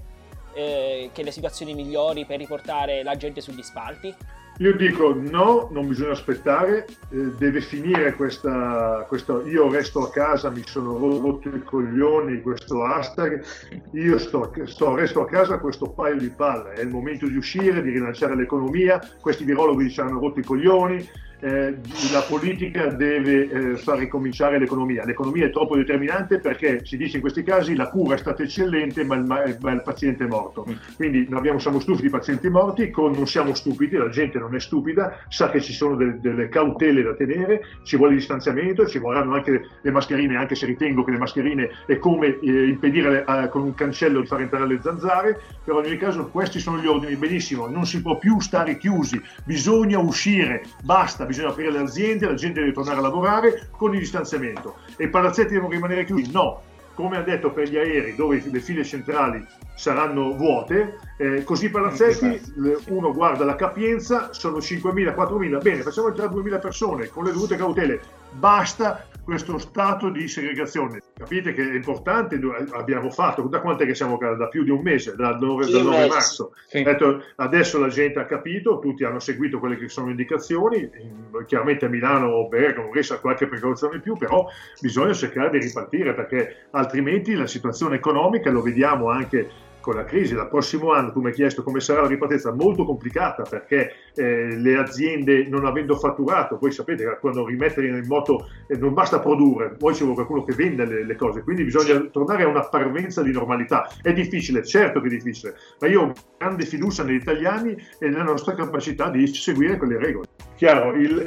eh, 0.52 1.10
che 1.12 1.22
le 1.22 1.30
situazioni 1.30 1.74
migliori 1.74 2.26
per 2.26 2.38
riportare 2.38 3.02
la 3.04 3.16
gente 3.16 3.40
sugli 3.40 3.62
spalti? 3.62 4.14
Io 4.58 4.74
dico 4.74 5.12
no, 5.12 5.68
non 5.70 5.86
bisogna 5.86 6.12
aspettare, 6.12 6.86
eh, 7.10 7.30
deve 7.36 7.60
finire 7.60 8.14
questa, 8.14 9.04
questo 9.06 9.46
io 9.46 9.70
resto 9.70 10.02
a 10.02 10.10
casa, 10.10 10.48
mi 10.48 10.62
sono 10.64 10.96
rotto 10.96 11.50
i 11.50 11.62
coglioni, 11.62 12.40
questo 12.40 12.82
hashtag, 12.82 13.44
io 13.90 14.16
sto, 14.16 14.50
sto- 14.64 14.94
resto 14.94 15.20
a 15.20 15.26
casa 15.26 15.58
questo 15.58 15.90
paio 15.90 16.16
di 16.16 16.30
palle, 16.30 16.72
è 16.72 16.80
il 16.80 16.88
momento 16.88 17.26
di 17.26 17.36
uscire, 17.36 17.82
di 17.82 17.90
rilanciare 17.90 18.34
l'economia, 18.34 18.98
questi 19.20 19.44
virologhi 19.44 19.90
ci 19.90 20.00
hanno 20.00 20.18
rotto 20.18 20.40
i 20.40 20.44
coglioni, 20.44 21.06
eh, 21.40 21.76
la 22.12 22.22
politica 22.28 22.86
deve 22.86 23.48
eh, 23.72 23.76
far 23.76 23.98
ricominciare 23.98 24.58
l'economia. 24.58 25.04
L'economia 25.04 25.46
è 25.46 25.50
troppo 25.50 25.76
determinante 25.76 26.38
perché 26.38 26.84
si 26.84 26.96
dice 26.96 27.16
in 27.16 27.20
questi 27.20 27.42
casi 27.42 27.74
la 27.74 27.88
cura 27.88 28.14
è 28.14 28.18
stata 28.18 28.42
eccellente 28.42 29.04
ma 29.04 29.16
il, 29.16 29.24
ma- 29.24 29.42
ma 29.60 29.72
il 29.72 29.82
paziente 29.82 30.24
è 30.24 30.26
morto. 30.26 30.66
Quindi 30.96 31.26
non 31.28 31.38
abbiamo- 31.38 31.58
siamo 31.58 31.80
stufi 31.80 32.02
di 32.02 32.08
pazienti 32.10 32.48
morti, 32.48 32.90
con- 32.90 33.12
non 33.12 33.26
siamo 33.26 33.54
stupidi, 33.54 33.96
la 33.96 34.08
gente 34.08 34.38
non 34.38 34.54
è 34.54 34.60
stupida, 34.60 35.18
sa 35.28 35.50
che 35.50 35.60
ci 35.60 35.72
sono 35.72 35.94
del- 35.96 36.18
delle 36.20 36.48
cautele 36.48 37.02
da 37.02 37.14
tenere, 37.14 37.60
ci 37.84 37.96
vuole 37.96 38.14
distanziamento, 38.14 38.86
ci 38.86 38.98
vorranno 38.98 39.34
anche 39.34 39.68
le 39.80 39.90
mascherine, 39.90 40.36
anche 40.36 40.54
se 40.54 40.66
ritengo 40.66 41.04
che 41.04 41.10
le 41.10 41.18
mascherine 41.18 41.68
è 41.86 41.98
come 41.98 42.38
eh, 42.40 42.66
impedire 42.68 43.24
eh, 43.26 43.48
con 43.50 43.62
un 43.62 43.74
cancello 43.74 44.20
di 44.20 44.26
far 44.26 44.40
entrare 44.40 44.66
le 44.66 44.80
zanzare, 44.82 45.38
però 45.64 45.80
in 45.80 45.86
ogni 45.86 45.96
caso 45.98 46.28
questi 46.30 46.58
sono 46.60 46.78
gli 46.78 46.86
ordini, 46.86 47.16
benissimo, 47.16 47.66
non 47.68 47.84
si 47.84 48.00
può 48.00 48.16
più 48.18 48.40
stare 48.40 48.78
chiusi, 48.78 49.20
bisogna 49.44 49.98
uscire, 49.98 50.62
basta, 50.82 51.24
bisogna 51.26 51.48
aprire 51.48 51.70
le 51.70 51.78
aziende, 51.78 52.26
la 52.26 52.34
gente 52.34 52.60
deve 52.60 52.72
tornare 52.72 52.98
a 52.98 53.02
lavorare 53.02 53.68
con 53.70 53.92
il 53.92 53.98
distanziamento. 53.98 54.76
E 54.96 55.04
i 55.04 55.10
palazzetti 55.10 55.52
devono 55.52 55.72
rimanere 55.72 56.04
chiusi? 56.04 56.30
No, 56.32 56.62
come 56.94 57.18
ha 57.18 57.22
detto 57.22 57.50
per 57.50 57.68
gli 57.68 57.76
aerei 57.76 58.14
dove 58.14 58.42
le 58.50 58.60
file 58.60 58.82
centrali 58.82 59.46
saranno 59.74 60.34
vuote, 60.34 60.98
eh, 61.18 61.44
così 61.44 61.66
i 61.66 61.70
palazzetti, 61.70 62.40
uno 62.88 63.12
guarda 63.12 63.44
la 63.44 63.54
capienza, 63.54 64.32
sono 64.32 64.56
5.000, 64.56 65.14
4.000, 65.14 65.62
bene, 65.62 65.82
facciamo 65.82 66.08
entrare 66.08 66.32
2.000 66.32 66.58
persone 66.58 67.08
con 67.08 67.24
le 67.24 67.32
dovute 67.32 67.56
cautele, 67.56 68.00
basta 68.32 69.06
questo 69.26 69.58
stato 69.58 70.08
di 70.08 70.28
segregazione. 70.28 71.02
Capite 71.12 71.52
che 71.52 71.68
è 71.68 71.74
importante, 71.74 72.38
abbiamo 72.70 73.10
fatto, 73.10 73.42
da 73.42 73.60
quanto 73.60 73.82
è 73.82 73.86
che 73.86 73.96
siamo? 73.96 74.16
Da 74.18 74.46
più 74.46 74.62
di 74.62 74.70
un 74.70 74.80
mese, 74.82 75.16
dal 75.16 75.36
9, 75.40 75.64
Sì, 75.64 75.72
dal 75.72 75.80
un 75.80 75.86
9 75.88 75.96
mese. 75.98 76.08
marzo. 76.08 76.52
Sì. 76.68 76.82
Detto, 76.84 77.22
adesso 77.34 77.80
la 77.80 77.88
gente 77.88 78.20
ha 78.20 78.24
capito, 78.24 78.78
tutti 78.78 79.02
hanno 79.02 79.18
seguito 79.18 79.58
quelle 79.58 79.76
che 79.76 79.88
sono 79.88 80.10
indicazioni, 80.10 80.78
in- 80.78 81.44
chiaramente 81.44 81.86
a 81.86 81.88
Milano 81.88 82.28
o 82.28 82.46
Bergamo 82.46 82.92
resta 82.92 83.18
qualche 83.18 83.48
precauzione 83.48 83.96
in 83.96 84.00
più, 84.02 84.16
però 84.16 84.46
bisogna 84.80 85.12
cercare 85.12 85.50
di 85.50 85.58
ripartire 85.58 86.14
perché 86.14 86.66
altrimenti 86.70 87.34
la 87.34 87.48
situazione 87.48 87.96
economica, 87.96 88.50
lo 88.50 88.62
vediamo 88.62 89.10
anche 89.10 89.50
con 89.86 89.94
la 89.94 90.04
crisi, 90.04 90.34
dal 90.34 90.48
prossimo 90.48 90.90
anno 90.90 91.12
tu 91.12 91.20
mi 91.20 91.28
hai 91.28 91.32
chiesto 91.32 91.62
come 91.62 91.78
sarà 91.78 92.02
la 92.02 92.08
ripartenza, 92.08 92.52
molto 92.52 92.84
complicata 92.84 93.44
perché 93.44 93.92
eh, 94.16 94.56
le 94.56 94.76
aziende 94.76 95.46
non 95.46 95.64
avendo 95.64 95.94
fatturato, 95.94 96.58
voi 96.60 96.72
sapete 96.72 97.04
che 97.04 97.18
quando 97.20 97.46
rimettere 97.46 97.86
in 97.86 98.04
moto 98.08 98.48
eh, 98.66 98.76
non 98.76 98.94
basta 98.94 99.20
produrre, 99.20 99.76
poi 99.76 99.94
ci 99.94 100.00
vuole 100.00 100.16
qualcuno 100.16 100.42
che 100.42 100.54
venda 100.54 100.82
le, 100.82 101.04
le 101.04 101.14
cose, 101.14 101.44
quindi 101.44 101.62
bisogna 101.62 102.00
tornare 102.10 102.42
a 102.42 102.48
una 102.48 102.66
parvenza 102.66 103.22
di 103.22 103.30
normalità. 103.30 103.88
È 104.02 104.12
difficile, 104.12 104.64
certo 104.64 105.00
che 105.00 105.06
è 105.06 105.10
difficile, 105.10 105.54
ma 105.78 105.86
io 105.86 106.12
grande 106.38 106.66
fiducia 106.66 107.02
negli 107.02 107.16
italiani 107.20 107.72
e 107.98 108.08
nella 108.08 108.22
nostra 108.22 108.54
capacità 108.54 109.08
di 109.10 109.26
seguire 109.26 109.76
quelle 109.76 109.98
regole. 109.98 110.26
Chiaro, 110.56 110.92
il- 110.94 111.26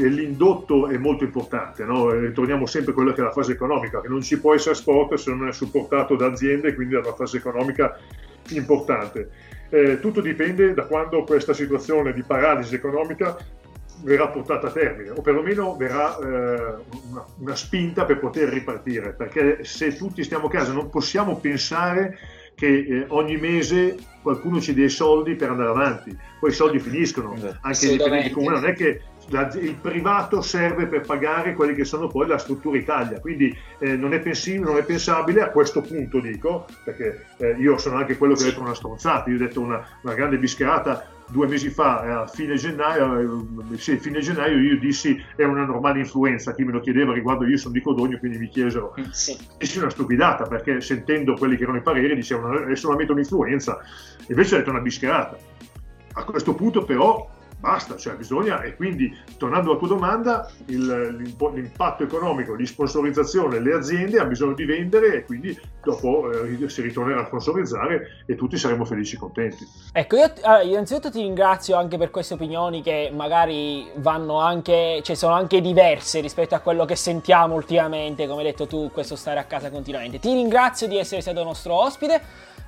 il- 0.00 0.14
l'indotto 0.14 0.88
è 0.88 0.96
molto 0.96 1.24
importante, 1.24 1.84
no? 1.84 2.12
Eh, 2.12 2.32
torniamo 2.32 2.66
sempre 2.66 2.90
a 2.92 2.94
quella 2.94 3.12
che 3.12 3.20
è 3.20 3.24
la 3.24 3.30
fase 3.32 3.52
economica, 3.52 4.00
che 4.00 4.08
non 4.08 4.20
ci 4.22 4.38
può 4.38 4.54
essere 4.54 4.74
sport 4.74 5.14
se 5.14 5.32
non 5.32 5.48
è 5.48 5.52
supportato 5.52 6.16
da 6.16 6.26
aziende, 6.26 6.74
quindi 6.74 6.94
da 6.94 7.00
una 7.00 7.14
fase 7.14 7.36
economica 7.36 7.96
importante. 8.50 9.30
Eh, 9.70 9.98
tutto 10.00 10.20
dipende 10.20 10.74
da 10.74 10.84
quando 10.84 11.22
questa 11.24 11.52
situazione 11.52 12.12
di 12.12 12.22
paralisi 12.22 12.74
economica 12.74 13.36
verrà 14.02 14.28
portata 14.28 14.66
a 14.66 14.70
termine 14.70 15.10
o 15.10 15.20
perlomeno 15.22 15.76
verrà 15.76 16.16
eh, 16.18 16.24
una, 17.10 17.24
una 17.38 17.54
spinta 17.54 18.04
per 18.04 18.18
poter 18.18 18.48
ripartire 18.48 19.12
perché 19.12 19.64
se 19.64 19.96
tutti 19.96 20.22
stiamo 20.22 20.46
a 20.46 20.50
casa 20.50 20.72
non 20.72 20.90
possiamo 20.90 21.38
pensare 21.38 22.18
che 22.54 22.66
eh, 22.66 23.04
ogni 23.08 23.36
mese 23.36 23.96
qualcuno 24.22 24.60
ci 24.60 24.74
dia 24.74 24.86
i 24.86 24.90
soldi 24.90 25.34
per 25.34 25.50
andare 25.50 25.70
avanti. 25.70 26.16
Poi 26.40 26.50
i 26.50 26.54
soldi 26.54 26.78
finiscono 26.78 27.36
anche 27.60 27.86
i 27.86 27.90
dipendenti 27.90 28.30
comuni. 28.30 28.54
Non 28.54 28.66
è 28.66 28.72
che 28.74 29.02
la- 29.28 29.50
il 29.54 29.74
privato 29.74 30.40
serve 30.40 30.86
per 30.86 31.00
pagare 31.02 31.54
quelli 31.54 31.74
che 31.74 31.84
sono 31.84 32.08
poi 32.08 32.26
la 32.26 32.38
struttura 32.38 32.76
Italia, 32.76 33.20
quindi 33.20 33.56
eh, 33.78 33.96
non, 33.96 34.12
è 34.12 34.20
pensi- 34.20 34.58
non 34.58 34.76
è 34.76 34.84
pensabile 34.84 35.42
a 35.42 35.50
questo 35.50 35.80
punto, 35.80 36.20
dico, 36.20 36.66
perché 36.84 37.26
eh, 37.38 37.56
io 37.58 37.76
sono 37.78 37.96
anche 37.96 38.16
quello 38.16 38.34
che 38.34 38.42
ha 38.42 38.46
detto 38.46 38.60
una 38.60 38.74
stronzata, 38.74 39.30
io 39.30 39.36
ho 39.36 39.38
detto 39.38 39.60
una, 39.60 39.84
una 40.02 40.14
grande 40.14 40.38
bischerata 40.38 41.08
due 41.26 41.46
mesi 41.46 41.70
fa, 41.70 42.04
eh, 42.04 42.10
a 42.10 42.26
fine 42.26 42.54
gennaio, 42.56 43.48
eh, 43.72 43.78
sì, 43.78 43.96
fine 43.96 44.20
gennaio 44.20 44.58
io 44.58 44.78
dissi 44.78 45.16
è 45.36 45.44
una 45.44 45.64
normale 45.64 46.00
influenza, 46.00 46.54
chi 46.54 46.64
me 46.64 46.72
lo 46.72 46.80
chiedeva 46.80 47.14
riguardo 47.14 47.46
io 47.46 47.56
sono 47.56 47.72
di 47.72 47.80
Codogno, 47.80 48.18
quindi 48.18 48.38
mi 48.38 48.48
chiesero, 48.48 48.94
dissi 49.58 49.78
una 49.78 49.88
stupidata, 49.90 50.44
perché 50.44 50.82
sentendo 50.82 51.34
quelli 51.34 51.56
che 51.56 51.62
erano 51.62 51.78
i 51.78 51.82
pareri 51.82 52.14
dicevano 52.14 52.66
è 52.66 52.76
solamente 52.76 53.12
un'influenza, 53.12 53.80
invece 54.28 54.54
ho 54.54 54.58
detto 54.58 54.70
una 54.70 54.80
bischerata. 54.80 55.38
A 56.16 56.24
questo 56.24 56.54
punto 56.54 56.84
però 56.84 57.28
basta, 57.64 57.96
cioè 57.96 58.14
bisogna, 58.14 58.60
e 58.60 58.76
quindi 58.76 59.10
tornando 59.38 59.70
alla 59.70 59.78
tua 59.78 59.88
domanda, 59.88 60.50
il- 60.66 61.16
l'impatto 61.54 62.02
economico 62.02 62.56
di 62.56 62.66
sponsorizzazione, 62.66 63.58
le 63.58 63.72
aziende 63.72 64.18
hanno 64.18 64.28
bisogno 64.28 64.52
di 64.52 64.66
vendere 64.66 65.14
e 65.14 65.24
quindi 65.24 65.58
dopo 65.82 66.30
eh, 66.30 66.68
si 66.68 66.82
ritornerà 66.82 67.22
a 67.22 67.26
sponsorizzare 67.26 68.24
e 68.26 68.34
tutti 68.36 68.58
saremo 68.58 68.84
felici 68.84 69.14
e 69.14 69.18
contenti. 69.18 69.66
Ecco, 69.92 70.16
io 70.16 70.30
allora, 70.42 70.62
innanzitutto 70.62 71.10
ti 71.10 71.20
ringrazio 71.22 71.76
anche 71.76 71.96
per 71.96 72.10
queste 72.10 72.34
opinioni 72.34 72.82
che 72.82 73.10
magari 73.14 73.88
vanno 73.96 74.40
anche, 74.40 75.00
cioè 75.02 75.16
sono 75.16 75.32
anche 75.32 75.62
diverse 75.62 76.20
rispetto 76.20 76.54
a 76.54 76.58
quello 76.58 76.84
che 76.84 76.96
sentiamo 76.96 77.54
ultimamente, 77.54 78.26
come 78.26 78.40
hai 78.42 78.48
detto 78.48 78.66
tu, 78.66 78.90
questo 78.92 79.16
stare 79.16 79.40
a 79.40 79.44
casa 79.44 79.70
continuamente. 79.70 80.18
Ti 80.18 80.32
ringrazio 80.34 80.86
di 80.86 80.98
essere 80.98 81.22
stato 81.22 81.42
nostro 81.42 81.72
ospite, 81.74 82.20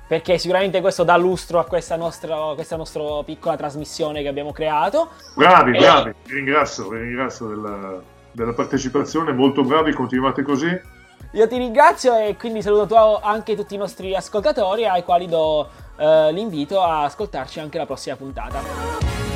perché 0.07 0.37
sicuramente 0.37 0.79
questo 0.81 1.03
dà 1.03 1.17
lustro 1.17 1.59
a 1.59 1.65
questa 1.65 1.95
nostra, 1.95 2.53
questa 2.55 2.75
nostra 2.75 3.03
piccola 3.25 3.57
trasmissione 3.57 4.21
che 4.21 4.27
abbiamo 4.27 4.51
creato. 4.51 5.09
Bravi, 5.35 5.75
E- 5.75 5.79
bravi, 5.79 6.13
vi 6.25 6.33
ringrazio, 6.33 6.89
vi 6.89 6.99
ringrazio 6.99 7.47
della, 7.47 8.01
della 8.31 8.53
partecipazione, 8.53 9.33
molto 9.33 9.63
bravi, 9.63 9.93
continuate 9.93 10.43
così. 10.43 10.95
Io 11.31 11.47
ti 11.47 11.57
ringrazio 11.57 12.17
e 12.17 12.37
quindi 12.37 12.61
saluto 12.61 13.19
anche 13.19 13.55
tutti 13.55 13.75
i 13.75 13.77
nostri 13.77 14.15
ascoltatori 14.15 14.87
ai 14.87 15.03
quali 15.03 15.27
do 15.27 15.67
eh, 15.97 16.31
l'invito 16.31 16.81
a 16.81 17.03
ascoltarci 17.03 17.59
anche 17.59 17.77
la 17.77 17.85
prossima 17.85 18.15
puntata. 18.15 19.26